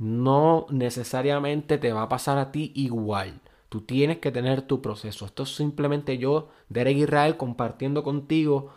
No 0.00 0.66
necesariamente 0.70 1.76
te 1.76 1.92
va 1.92 2.02
a 2.02 2.08
pasar 2.08 2.38
a 2.38 2.50
ti 2.52 2.72
igual. 2.74 3.42
Tú 3.68 3.82
tienes 3.82 4.18
que 4.18 4.32
tener 4.32 4.62
tu 4.62 4.80
proceso. 4.80 5.26
Esto 5.26 5.42
es 5.42 5.54
simplemente 5.54 6.16
yo, 6.16 6.48
Derek 6.70 6.96
Israel, 6.96 7.36
compartiendo 7.36 8.02
contigo 8.02 8.72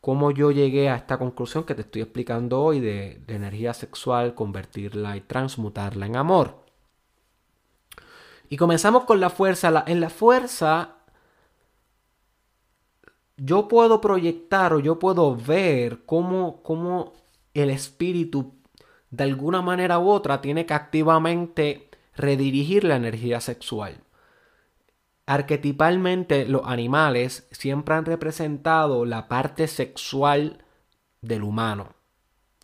cómo 0.00 0.30
yo 0.30 0.52
llegué 0.52 0.88
a 0.88 0.94
esta 0.94 1.18
conclusión 1.18 1.64
que 1.64 1.74
te 1.74 1.80
estoy 1.80 2.02
explicando 2.02 2.62
hoy 2.62 2.78
de, 2.78 3.24
energía 3.26 3.74
sexual, 3.74 4.36
convertirla 4.36 5.16
y 5.16 5.20
transmutarla 5.22 6.06
en 6.06 6.14
amor. 6.14 6.64
Y 8.48 8.56
comenzamos 8.56 9.02
con 9.02 9.18
la 9.18 9.30
fuerza. 9.30 9.82
en 9.88 10.00
la 10.00 10.10
fuerza 10.10 10.96
yo 13.36 13.66
puedo 13.66 14.00
proyectar 14.00 14.72
o 14.74 14.78
yo 14.78 15.00
puedo 15.00 15.34
ver 15.34 16.04
cómo, 16.06 16.62
cómo 16.62 17.14
el 17.52 17.70
espíritu 17.70 18.54
de 19.10 19.24
alguna 19.24 19.62
manera 19.62 19.98
u 19.98 20.08
otra 20.08 20.40
tiene 20.40 20.66
que 20.66 20.74
activamente 20.74 21.90
redirigir 22.16 22.84
la 22.84 22.96
energía 22.96 23.40
sexual. 23.40 24.00
Arquetipalmente 25.26 26.46
los 26.46 26.62
animales 26.64 27.48
siempre 27.50 27.94
han 27.94 28.04
representado 28.04 29.04
la 29.04 29.28
parte 29.28 29.66
sexual 29.66 30.64
del 31.20 31.42
humano. 31.42 31.94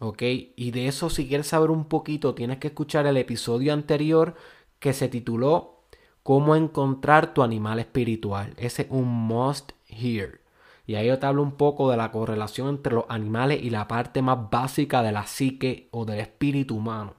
¿Ok? 0.00 0.22
Y 0.22 0.70
de 0.72 0.88
eso 0.88 1.10
si 1.10 1.28
quieres 1.28 1.48
saber 1.48 1.70
un 1.70 1.86
poquito, 1.86 2.34
tienes 2.34 2.58
que 2.58 2.68
escuchar 2.68 3.06
el 3.06 3.16
episodio 3.16 3.72
anterior 3.72 4.34
que 4.78 4.92
se 4.92 5.08
tituló 5.08 5.84
Cómo 6.22 6.54
encontrar 6.54 7.34
tu 7.34 7.42
animal 7.42 7.80
espiritual. 7.80 8.54
Ese 8.56 8.82
es 8.82 8.88
un 8.90 9.08
must 9.08 9.72
hear. 9.86 10.41
Y 10.86 10.96
ahí 10.96 11.06
yo 11.06 11.18
te 11.18 11.26
hablo 11.26 11.42
un 11.42 11.52
poco 11.52 11.90
de 11.90 11.96
la 11.96 12.10
correlación 12.10 12.68
entre 12.68 12.94
los 12.94 13.04
animales 13.08 13.62
y 13.62 13.70
la 13.70 13.88
parte 13.88 14.22
más 14.22 14.50
básica 14.50 15.02
de 15.02 15.12
la 15.12 15.26
psique 15.26 15.88
o 15.92 16.04
del 16.04 16.20
espíritu 16.20 16.76
humano. 16.76 17.14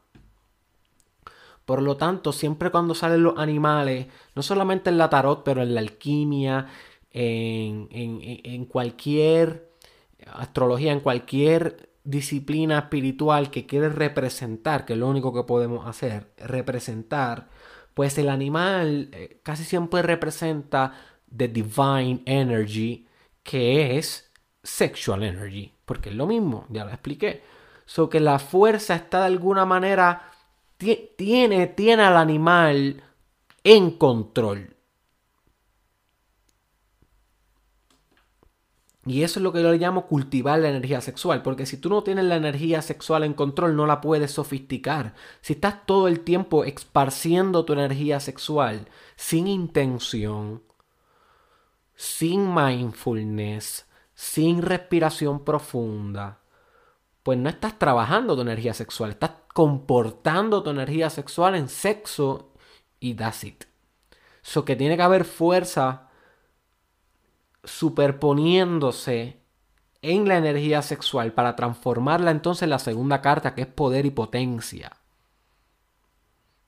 Por 1.65 1.81
lo 1.81 1.95
tanto, 1.95 2.33
siempre 2.33 2.71
cuando 2.71 2.93
salen 2.93 3.23
los 3.23 3.37
animales, 3.37 4.07
no 4.35 4.41
solamente 4.41 4.89
en 4.89 4.97
la 4.97 5.09
tarot, 5.09 5.43
pero 5.43 5.61
en 5.61 5.73
la 5.73 5.79
alquimia, 5.79 6.67
en, 7.11 7.87
en 7.91 8.65
cualquier 8.65 9.69
astrología, 10.25 10.91
en 10.91 10.99
cualquier 10.99 11.93
disciplina 12.03 12.79
espiritual 12.79 13.49
que 13.49 13.65
quiere 13.65 13.89
representar, 13.89 14.85
que 14.85 14.93
es 14.93 14.99
lo 14.99 15.07
único 15.07 15.33
que 15.33 15.43
podemos 15.43 15.87
hacer, 15.87 16.31
representar, 16.37 17.47
pues 17.93 18.17
el 18.17 18.29
animal 18.29 19.09
eh, 19.11 19.39
casi 19.43 19.63
siempre 19.63 20.01
representa 20.01 20.93
the 21.35 21.47
divine 21.47 22.21
energy, 22.25 23.07
que 23.43 23.97
es 23.97 24.31
sexual 24.63 25.23
energy, 25.23 25.73
porque 25.85 26.09
es 26.09 26.15
lo 26.15 26.25
mismo, 26.25 26.65
ya 26.69 26.85
lo 26.85 26.91
expliqué. 26.91 27.43
So 27.85 28.09
que 28.09 28.19
la 28.19 28.39
fuerza 28.39 28.95
está 28.95 29.19
de 29.19 29.25
alguna 29.25 29.65
manera, 29.65 30.31
tiene, 30.77 31.67
tiene 31.67 32.03
al 32.03 32.17
animal 32.17 33.03
en 33.63 33.91
control. 33.91 34.73
Y 39.05 39.23
eso 39.23 39.39
es 39.39 39.43
lo 39.43 39.51
que 39.51 39.61
yo 39.61 39.69
le 39.69 39.77
llamo 39.77 40.07
cultivar 40.07 40.59
la 40.59 40.69
energía 40.69 41.01
sexual, 41.01 41.41
porque 41.41 41.65
si 41.65 41.75
tú 41.75 41.89
no 41.89 42.03
tienes 42.03 42.23
la 42.23 42.37
energía 42.37 42.81
sexual 42.81 43.25
en 43.25 43.33
control, 43.33 43.75
no 43.75 43.85
la 43.85 43.99
puedes 43.99 44.31
sofisticar. 44.31 45.13
Si 45.41 45.53
estás 45.53 45.85
todo 45.85 46.07
el 46.07 46.21
tiempo 46.21 46.63
esparciendo 46.63 47.65
tu 47.65 47.73
energía 47.73 48.21
sexual 48.21 48.87
sin 49.17 49.47
intención, 49.47 50.63
sin 51.95 52.53
mindfulness, 52.53 53.87
sin 54.13 54.61
respiración 54.61 55.43
profunda, 55.43 56.39
pues 57.23 57.37
no 57.37 57.49
estás 57.49 57.79
trabajando 57.79 58.35
tu 58.35 58.41
energía 58.41 58.73
sexual, 58.73 59.11
estás 59.11 59.31
comportando 59.53 60.63
tu 60.63 60.71
energía 60.71 61.09
sexual 61.09 61.55
en 61.55 61.69
sexo 61.69 62.53
y 62.99 63.15
that's 63.15 63.43
it. 63.43 63.63
So 64.41 64.65
que 64.65 64.75
tiene 64.75 64.97
que 64.97 65.03
haber 65.03 65.23
fuerza 65.23 66.09
superponiéndose 67.63 69.39
en 70.01 70.27
la 70.27 70.37
energía 70.37 70.81
sexual 70.81 71.31
para 71.33 71.55
transformarla 71.55 72.31
entonces 72.31 72.63
en 72.63 72.71
la 72.71 72.79
segunda 72.79 73.21
carta 73.21 73.55
que 73.55 73.61
es 73.61 73.67
poder 73.67 74.05
y 74.05 74.11
potencia. 74.11 74.91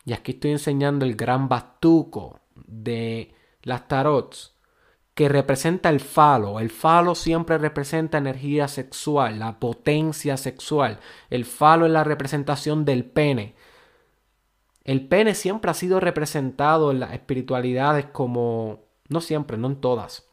Y 0.06 0.14
aquí 0.14 0.34
estoy 0.34 0.52
enseñando 0.52 1.06
el 1.06 1.16
gran 1.16 1.50
bastuco 1.50 2.40
de 2.56 3.36
las 3.64 3.88
tarots 3.88 4.55
que 5.16 5.30
representa 5.30 5.90
el 5.90 6.02
falo. 6.02 6.60
El 6.60 6.70
falo 6.70 7.16
siempre 7.16 7.58
representa 7.58 8.18
energía 8.18 8.68
sexual, 8.68 9.40
la 9.40 9.60
potencia 9.60 10.38
sexual. 10.38 11.00
El 11.30 11.46
falo 11.46 11.86
es 11.86 11.92
la 11.94 12.04
representación 12.04 12.86
del 12.86 13.06
pene. 13.06 13.56
El 14.84 15.08
pene 15.08 15.34
siempre 15.34 15.72
ha 15.72 15.74
sido 15.74 16.00
representado 16.00 16.92
en 16.92 17.00
las 17.00 17.14
espiritualidades 17.14 18.06
como, 18.08 18.84
no 19.08 19.22
siempre, 19.22 19.58
no 19.58 19.68
en 19.68 19.78
todas, 19.78 20.28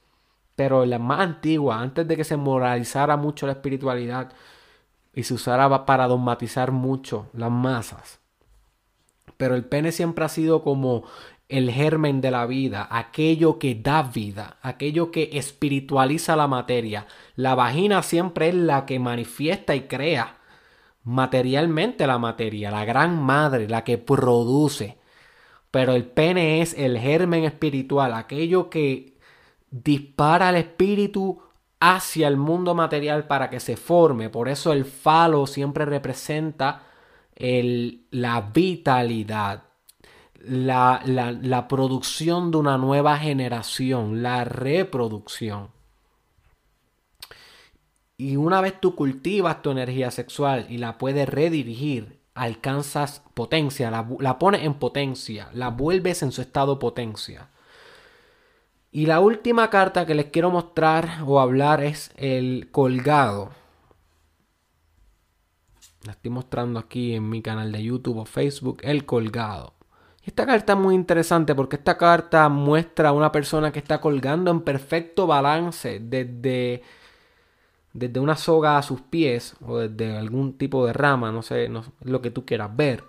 pero 0.56 0.84
la 0.84 0.98
más 0.98 1.20
antigua, 1.20 1.80
antes 1.80 2.06
de 2.06 2.16
que 2.16 2.24
se 2.24 2.36
moralizara 2.36 3.16
mucho 3.16 3.46
la 3.46 3.52
espiritualidad 3.52 4.32
y 5.14 5.22
se 5.22 5.34
usara 5.34 5.86
para 5.86 6.06
dogmatizar 6.08 6.72
mucho 6.72 7.28
las 7.32 7.50
masas. 7.50 8.20
Pero 9.36 9.54
el 9.54 9.64
pene 9.64 9.92
siempre 9.92 10.24
ha 10.24 10.28
sido 10.28 10.62
como 10.62 11.04
el 11.52 11.70
germen 11.70 12.20
de 12.20 12.30
la 12.30 12.46
vida, 12.46 12.88
aquello 12.90 13.58
que 13.58 13.74
da 13.74 14.02
vida, 14.02 14.56
aquello 14.62 15.10
que 15.10 15.30
espiritualiza 15.34 16.34
la 16.34 16.48
materia. 16.48 17.06
La 17.36 17.54
vagina 17.54 18.02
siempre 18.02 18.48
es 18.48 18.54
la 18.54 18.86
que 18.86 18.98
manifiesta 18.98 19.74
y 19.74 19.82
crea 19.82 20.38
materialmente 21.04 22.06
la 22.06 22.18
materia, 22.18 22.70
la 22.70 22.84
gran 22.84 23.22
madre, 23.22 23.68
la 23.68 23.84
que 23.84 23.98
produce. 23.98 24.98
Pero 25.70 25.94
el 25.94 26.04
pene 26.04 26.62
es 26.62 26.74
el 26.78 26.98
germen 26.98 27.44
espiritual, 27.44 28.14
aquello 28.14 28.70
que 28.70 29.18
dispara 29.70 30.48
al 30.48 30.56
espíritu 30.56 31.42
hacia 31.80 32.28
el 32.28 32.36
mundo 32.36 32.74
material 32.74 33.26
para 33.26 33.50
que 33.50 33.60
se 33.60 33.76
forme. 33.76 34.30
Por 34.30 34.48
eso 34.48 34.72
el 34.72 34.84
falo 34.84 35.46
siempre 35.46 35.84
representa 35.84 36.86
la 37.36 38.40
vitalidad, 38.54 39.64
la, 40.44 41.02
la 41.04 41.68
producción 41.68 42.50
de 42.50 42.58
una 42.58 42.78
nueva 42.78 43.18
generación, 43.18 44.22
la 44.22 44.44
reproducción. 44.44 45.68
Y 48.16 48.36
una 48.36 48.60
vez 48.60 48.80
tú 48.80 48.94
cultivas 48.94 49.62
tu 49.62 49.70
energía 49.70 50.10
sexual 50.10 50.66
y 50.68 50.78
la 50.78 50.96
puedes 50.96 51.28
redirigir, 51.28 52.20
alcanzas 52.34 53.22
potencia, 53.34 53.90
la, 53.90 54.06
la 54.20 54.38
pones 54.38 54.62
en 54.62 54.74
potencia, 54.74 55.48
la 55.52 55.70
vuelves 55.70 56.22
en 56.22 56.32
su 56.32 56.40
estado 56.40 56.78
potencia. 56.78 57.48
Y 58.90 59.06
la 59.06 59.20
última 59.20 59.70
carta 59.70 60.06
que 60.06 60.14
les 60.14 60.26
quiero 60.26 60.50
mostrar 60.50 61.22
o 61.26 61.40
hablar 61.40 61.82
es 61.82 62.12
el 62.16 62.68
colgado. 62.70 63.50
La 66.04 66.12
estoy 66.12 66.30
mostrando 66.30 66.78
aquí 66.78 67.14
en 67.14 67.28
mi 67.28 67.42
canal 67.42 67.72
de 67.72 67.82
YouTube 67.82 68.18
o 68.18 68.24
Facebook, 68.24 68.78
el 68.82 69.06
colgado. 69.06 69.74
Esta 70.24 70.46
carta 70.46 70.74
es 70.74 70.78
muy 70.78 70.94
interesante 70.94 71.54
porque 71.54 71.76
esta 71.76 71.98
carta 71.98 72.48
muestra 72.48 73.08
a 73.08 73.12
una 73.12 73.32
persona 73.32 73.72
que 73.72 73.80
está 73.80 74.00
colgando 74.00 74.50
en 74.52 74.60
perfecto 74.60 75.26
balance 75.26 75.98
desde, 76.00 76.82
desde 77.92 78.20
una 78.20 78.36
soga 78.36 78.78
a 78.78 78.82
sus 78.82 79.00
pies 79.02 79.54
o 79.60 79.78
desde 79.78 80.16
algún 80.16 80.56
tipo 80.56 80.86
de 80.86 80.92
rama, 80.92 81.30
no 81.32 81.42
sé, 81.42 81.70
lo 82.02 82.22
que 82.22 82.30
tú 82.30 82.44
quieras 82.46 82.74
ver. 82.74 83.04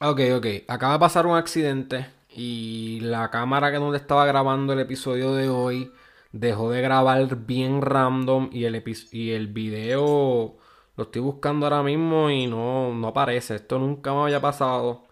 Ok, 0.00 0.20
ok. 0.36 0.46
Acaba 0.68 0.94
de 0.94 0.98
pasar 1.00 1.26
un 1.26 1.36
accidente 1.36 2.06
y 2.28 3.00
la 3.00 3.30
cámara 3.30 3.70
que 3.70 3.78
donde 3.78 3.98
estaba 3.98 4.26
grabando 4.26 4.72
el 4.72 4.80
episodio 4.80 5.34
de 5.34 5.48
hoy 5.48 5.92
dejó 6.34 6.70
de 6.70 6.82
grabar 6.82 7.36
bien 7.46 7.80
random 7.80 8.50
y 8.52 8.64
el, 8.64 8.82
y 9.12 9.30
el 9.30 9.46
video 9.48 10.56
lo 10.96 11.04
estoy 11.04 11.22
buscando 11.22 11.66
ahora 11.66 11.82
mismo 11.82 12.28
y 12.28 12.46
no, 12.48 12.92
no 12.92 13.08
aparece. 13.08 13.54
Esto 13.56 13.78
nunca 13.78 14.12
me 14.12 14.22
había 14.22 14.40
pasado. 14.40 15.04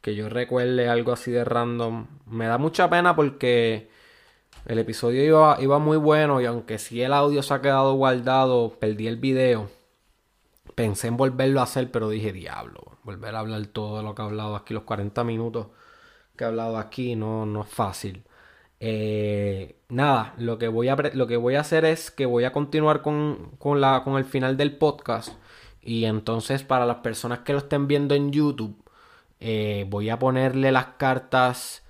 Que 0.00 0.14
yo 0.14 0.28
recuerde 0.28 0.88
algo 0.88 1.12
así 1.12 1.32
de 1.32 1.44
random. 1.44 2.06
Me 2.26 2.46
da 2.46 2.58
mucha 2.58 2.88
pena 2.88 3.16
porque 3.16 3.90
el 4.66 4.78
episodio 4.78 5.24
iba, 5.24 5.56
iba 5.60 5.78
muy 5.80 5.96
bueno 5.96 6.40
y 6.40 6.46
aunque 6.46 6.78
sí 6.78 7.02
el 7.02 7.12
audio 7.12 7.42
se 7.42 7.54
ha 7.54 7.60
quedado 7.60 7.94
guardado, 7.94 8.78
perdí 8.78 9.08
el 9.08 9.16
video. 9.16 9.68
Pensé 10.76 11.08
en 11.08 11.16
volverlo 11.16 11.60
a 11.60 11.64
hacer, 11.64 11.90
pero 11.90 12.08
dije, 12.08 12.32
diablo, 12.32 12.98
volver 13.02 13.34
a 13.34 13.40
hablar 13.40 13.66
todo 13.66 14.02
lo 14.02 14.14
que 14.14 14.22
he 14.22 14.24
hablado 14.24 14.56
aquí, 14.56 14.74
los 14.74 14.84
40 14.84 15.24
minutos 15.24 15.68
que 16.36 16.44
he 16.44 16.46
hablado 16.46 16.78
aquí, 16.78 17.16
no, 17.16 17.46
no 17.46 17.62
es 17.62 17.68
fácil. 17.68 18.25
Eh, 18.80 19.76
nada, 19.88 20.34
lo 20.38 20.58
que, 20.58 20.68
voy 20.68 20.88
a, 20.88 20.96
lo 21.14 21.26
que 21.26 21.36
voy 21.36 21.54
a 21.54 21.60
hacer 21.60 21.84
es 21.84 22.10
que 22.10 22.26
voy 22.26 22.44
a 22.44 22.52
continuar 22.52 23.02
con, 23.02 23.50
la, 23.80 24.02
con 24.04 24.16
el 24.16 24.24
final 24.24 24.56
del 24.56 24.76
podcast. 24.76 25.30
Y 25.82 26.04
entonces 26.04 26.62
para 26.62 26.86
las 26.86 26.98
personas 26.98 27.40
que 27.40 27.52
lo 27.52 27.60
estén 27.60 27.86
viendo 27.86 28.14
en 28.14 28.32
YouTube, 28.32 28.76
eh, 29.40 29.86
voy 29.88 30.10
a 30.10 30.18
ponerle 30.18 30.72
las 30.72 30.86
cartas 30.98 31.84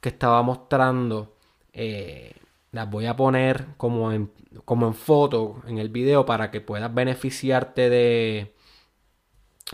que 0.00 0.08
estaba 0.10 0.42
mostrando. 0.42 1.34
Eh, 1.72 2.32
las 2.72 2.90
voy 2.90 3.06
a 3.06 3.16
poner 3.16 3.66
como 3.76 4.12
en, 4.12 4.30
como 4.64 4.86
en 4.86 4.94
foto 4.94 5.62
en 5.66 5.78
el 5.78 5.88
video 5.88 6.26
para 6.26 6.50
que 6.50 6.60
puedas 6.60 6.92
beneficiarte 6.92 7.88
de, 7.90 8.54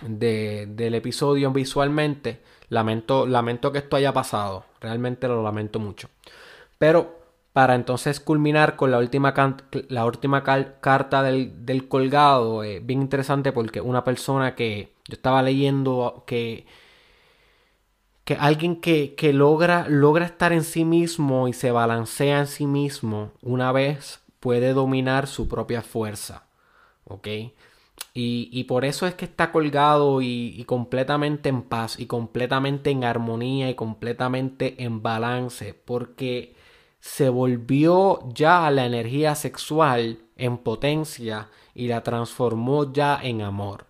del 0.03 0.95
episodio 0.95 1.51
visualmente. 1.53 2.43
Lamento, 2.69 3.27
lamento 3.27 3.73
que 3.73 3.79
esto 3.79 3.97
haya 3.97 4.13
pasado. 4.13 4.65
Realmente 4.81 5.29
lo 5.29 5.43
lamento 5.43 5.79
mucho. 5.79 6.09
Pero 6.83 7.20
para 7.53 7.76
entonces 7.76 8.18
culminar 8.18 8.74
con 8.74 8.91
la 8.91 8.99
última, 8.99 9.35
la 9.87 10.05
última 10.05 10.43
carta 10.43 11.22
del, 11.22 11.87
colgado, 11.87 12.64
eh, 12.64 12.80
bien 12.80 13.03
interesante 13.03 13.53
porque 13.53 13.80
una 13.80 14.03
persona 14.03 14.57
que 14.57 14.93
yo 15.07 15.14
estaba 15.14 15.45
leyendo 15.45 16.24
que, 16.26 16.66
que 18.24 18.35
alguien 18.35 18.80
que, 18.80 19.14
que, 19.14 19.33
logra, 19.33 19.87
logra 19.89 20.26
estar 20.26 20.53
en 20.53 20.64
sí 20.64 20.85
mismo 20.85 21.47
y 21.47 21.53
se 21.53 21.70
balancea 21.70 22.41
en 22.41 22.49
sí 22.49 22.66
mismo 22.66 23.30
una 23.43 23.70
vez 23.70 24.20
puede 24.41 24.72
dominar 24.72 25.28
su 25.28 25.47
propia 25.47 25.83
fuerza. 25.83 26.49
¿Ok? 27.05 27.28
Y, 28.12 28.64
por 28.64 28.85
eso 28.85 29.07
es 29.07 29.14
que 29.14 29.26
está 29.26 29.53
colgado 29.53 30.20
y, 30.20 30.53
y, 30.57 30.64
completamente 30.64 31.49
en 31.49 31.62
paz 31.62 32.01
y 32.01 32.07
completamente 32.07 32.91
en 32.91 33.05
armonía 33.05 33.70
y 33.70 33.76
completamente 33.76 34.83
en 34.83 35.01
balance. 35.01 35.74
Porque 35.74 36.61
se 37.03 37.28
volvió 37.30 38.20
ya 38.32 38.70
la 38.70 38.86
energía 38.86 39.34
sexual 39.34 40.20
en 40.36 40.57
potencia 40.57 41.48
y 41.74 41.88
la 41.88 42.05
transformó 42.05 42.92
ya 42.92 43.18
en 43.20 43.42
amor. 43.42 43.86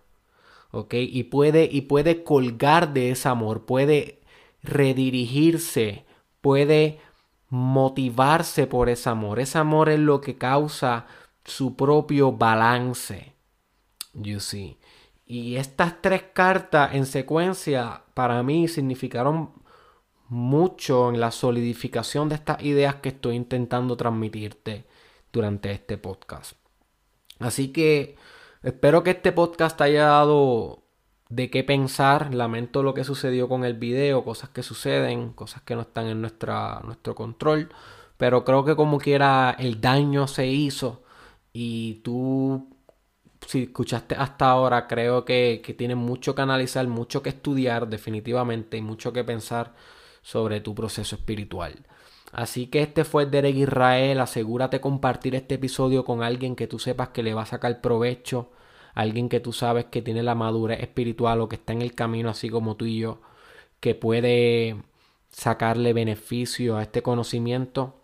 ¿Ok? 0.71 0.95
Y 0.95 1.25
puede, 1.25 1.69
y 1.71 1.81
puede 1.81 2.23
colgar 2.23 2.91
de 2.91 3.11
ese 3.11 3.29
amor, 3.29 3.67
puede 3.67 4.19
redirigirse, 4.63 6.05
puede 6.41 6.99
motivarse 7.49 8.65
por 8.65 8.89
ese 8.89 9.11
amor. 9.11 9.39
Ese 9.39 9.59
amor 9.59 9.89
es 9.89 9.99
lo 9.99 10.19
que 10.19 10.39
causa 10.39 11.05
su 11.45 11.75
propio 11.75 12.31
balance. 12.31 13.35
You 14.13 14.39
see. 14.39 14.79
Y 15.27 15.57
estas 15.57 16.01
tres 16.01 16.23
cartas 16.33 16.95
en 16.95 17.05
secuencia 17.05 18.05
para 18.15 18.41
mí 18.41 18.67
significaron 18.67 19.51
mucho 20.33 21.09
en 21.09 21.19
la 21.19 21.31
solidificación 21.31 22.27
de 22.27 22.35
estas 22.35 22.61
ideas 22.63 22.95
que 22.95 23.09
estoy 23.09 23.35
intentando 23.35 23.95
transmitirte 23.95 24.85
durante 25.31 25.71
este 25.71 25.97
podcast. 25.97 26.53
Así 27.39 27.71
que 27.71 28.17
espero 28.63 29.03
que 29.03 29.11
este 29.11 29.31
podcast 29.31 29.77
te 29.77 29.83
haya 29.85 30.05
dado 30.05 30.83
de 31.29 31.49
qué 31.51 31.63
pensar. 31.63 32.33
Lamento 32.33 32.81
lo 32.81 32.95
que 32.95 33.03
sucedió 33.03 33.47
con 33.47 33.63
el 33.63 33.75
video, 33.75 34.23
cosas 34.25 34.49
que 34.49 34.63
suceden, 34.63 35.33
cosas 35.33 35.61
que 35.61 35.75
no 35.75 35.81
están 35.81 36.07
en 36.07 36.21
nuestra, 36.21 36.81
nuestro 36.83 37.13
control. 37.13 37.69
Pero 38.17 38.43
creo 38.43 38.65
que 38.65 38.75
como 38.75 38.97
quiera 38.99 39.55
el 39.59 39.81
daño 39.81 40.27
se 40.27 40.47
hizo 40.47 41.03
y 41.51 41.95
tú, 42.03 42.69
si 43.47 43.63
escuchaste 43.63 44.15
hasta 44.15 44.49
ahora, 44.49 44.87
creo 44.87 45.25
que, 45.25 45.61
que 45.63 45.73
tienes 45.75 45.97
mucho 45.97 46.33
que 46.33 46.41
analizar, 46.41 46.87
mucho 46.87 47.21
que 47.21 47.29
estudiar 47.29 47.87
definitivamente 47.87 48.77
y 48.77 48.81
mucho 48.81 49.13
que 49.13 49.23
pensar 49.23 49.73
sobre 50.23 50.59
tu 50.59 50.73
proceso 50.73 51.15
espiritual. 51.15 51.85
Así 52.31 52.65
que 52.65 52.81
este 52.81 53.03
fue 53.03 53.27
Derek 53.27 53.55
Israel. 53.55 54.19
Asegúrate 54.19 54.81
compartir 54.81 55.35
este 55.35 55.55
episodio 55.55 56.03
con 56.03 56.23
alguien 56.23 56.55
que 56.55 56.65
tú 56.65 56.79
sepas 56.79 57.09
que 57.09 57.21
le 57.21 57.35
va 57.35 57.43
a 57.43 57.45
sacar 57.45 57.79
provecho 57.81 58.49
alguien 58.93 59.29
que 59.29 59.39
tú 59.39 59.53
sabes 59.53 59.85
que 59.85 60.01
tiene 60.01 60.23
la 60.23 60.35
madurez 60.35 60.81
espiritual 60.81 61.41
o 61.41 61.49
que 61.49 61.55
está 61.55 61.73
en 61.73 61.81
el 61.81 61.95
camino 61.95 62.29
así 62.29 62.49
como 62.49 62.75
tú 62.75 62.85
y 62.85 62.99
yo, 62.99 63.21
que 63.79 63.95
puede 63.95 64.77
sacarle 65.29 65.93
beneficio 65.93 66.77
a 66.77 66.83
este 66.83 67.01
conocimiento. 67.01 67.99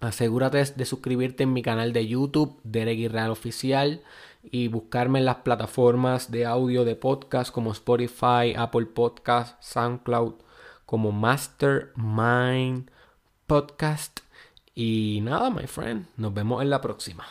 Asegúrate 0.00 0.62
de 0.62 0.84
suscribirte 0.84 1.42
en 1.42 1.52
mi 1.52 1.62
canal 1.62 1.92
de 1.92 2.06
YouTube, 2.06 2.60
Derek 2.64 2.98
Israel 2.98 3.30
Oficial, 3.30 4.02
y 4.42 4.68
buscarme 4.68 5.18
en 5.18 5.24
las 5.24 5.36
plataformas 5.36 6.30
de 6.30 6.46
audio 6.46 6.84
de 6.84 6.94
podcast 6.94 7.52
como 7.52 7.72
Spotify, 7.72 8.54
Apple 8.56 8.86
Podcast, 8.86 9.60
SoundCloud, 9.62 10.34
como 10.86 11.12
Mastermind 11.12 12.90
Podcast. 13.46 14.20
Y 14.74 15.20
nada, 15.22 15.50
my 15.50 15.66
friend, 15.66 16.06
nos 16.16 16.32
vemos 16.32 16.62
en 16.62 16.70
la 16.70 16.80
próxima. 16.80 17.26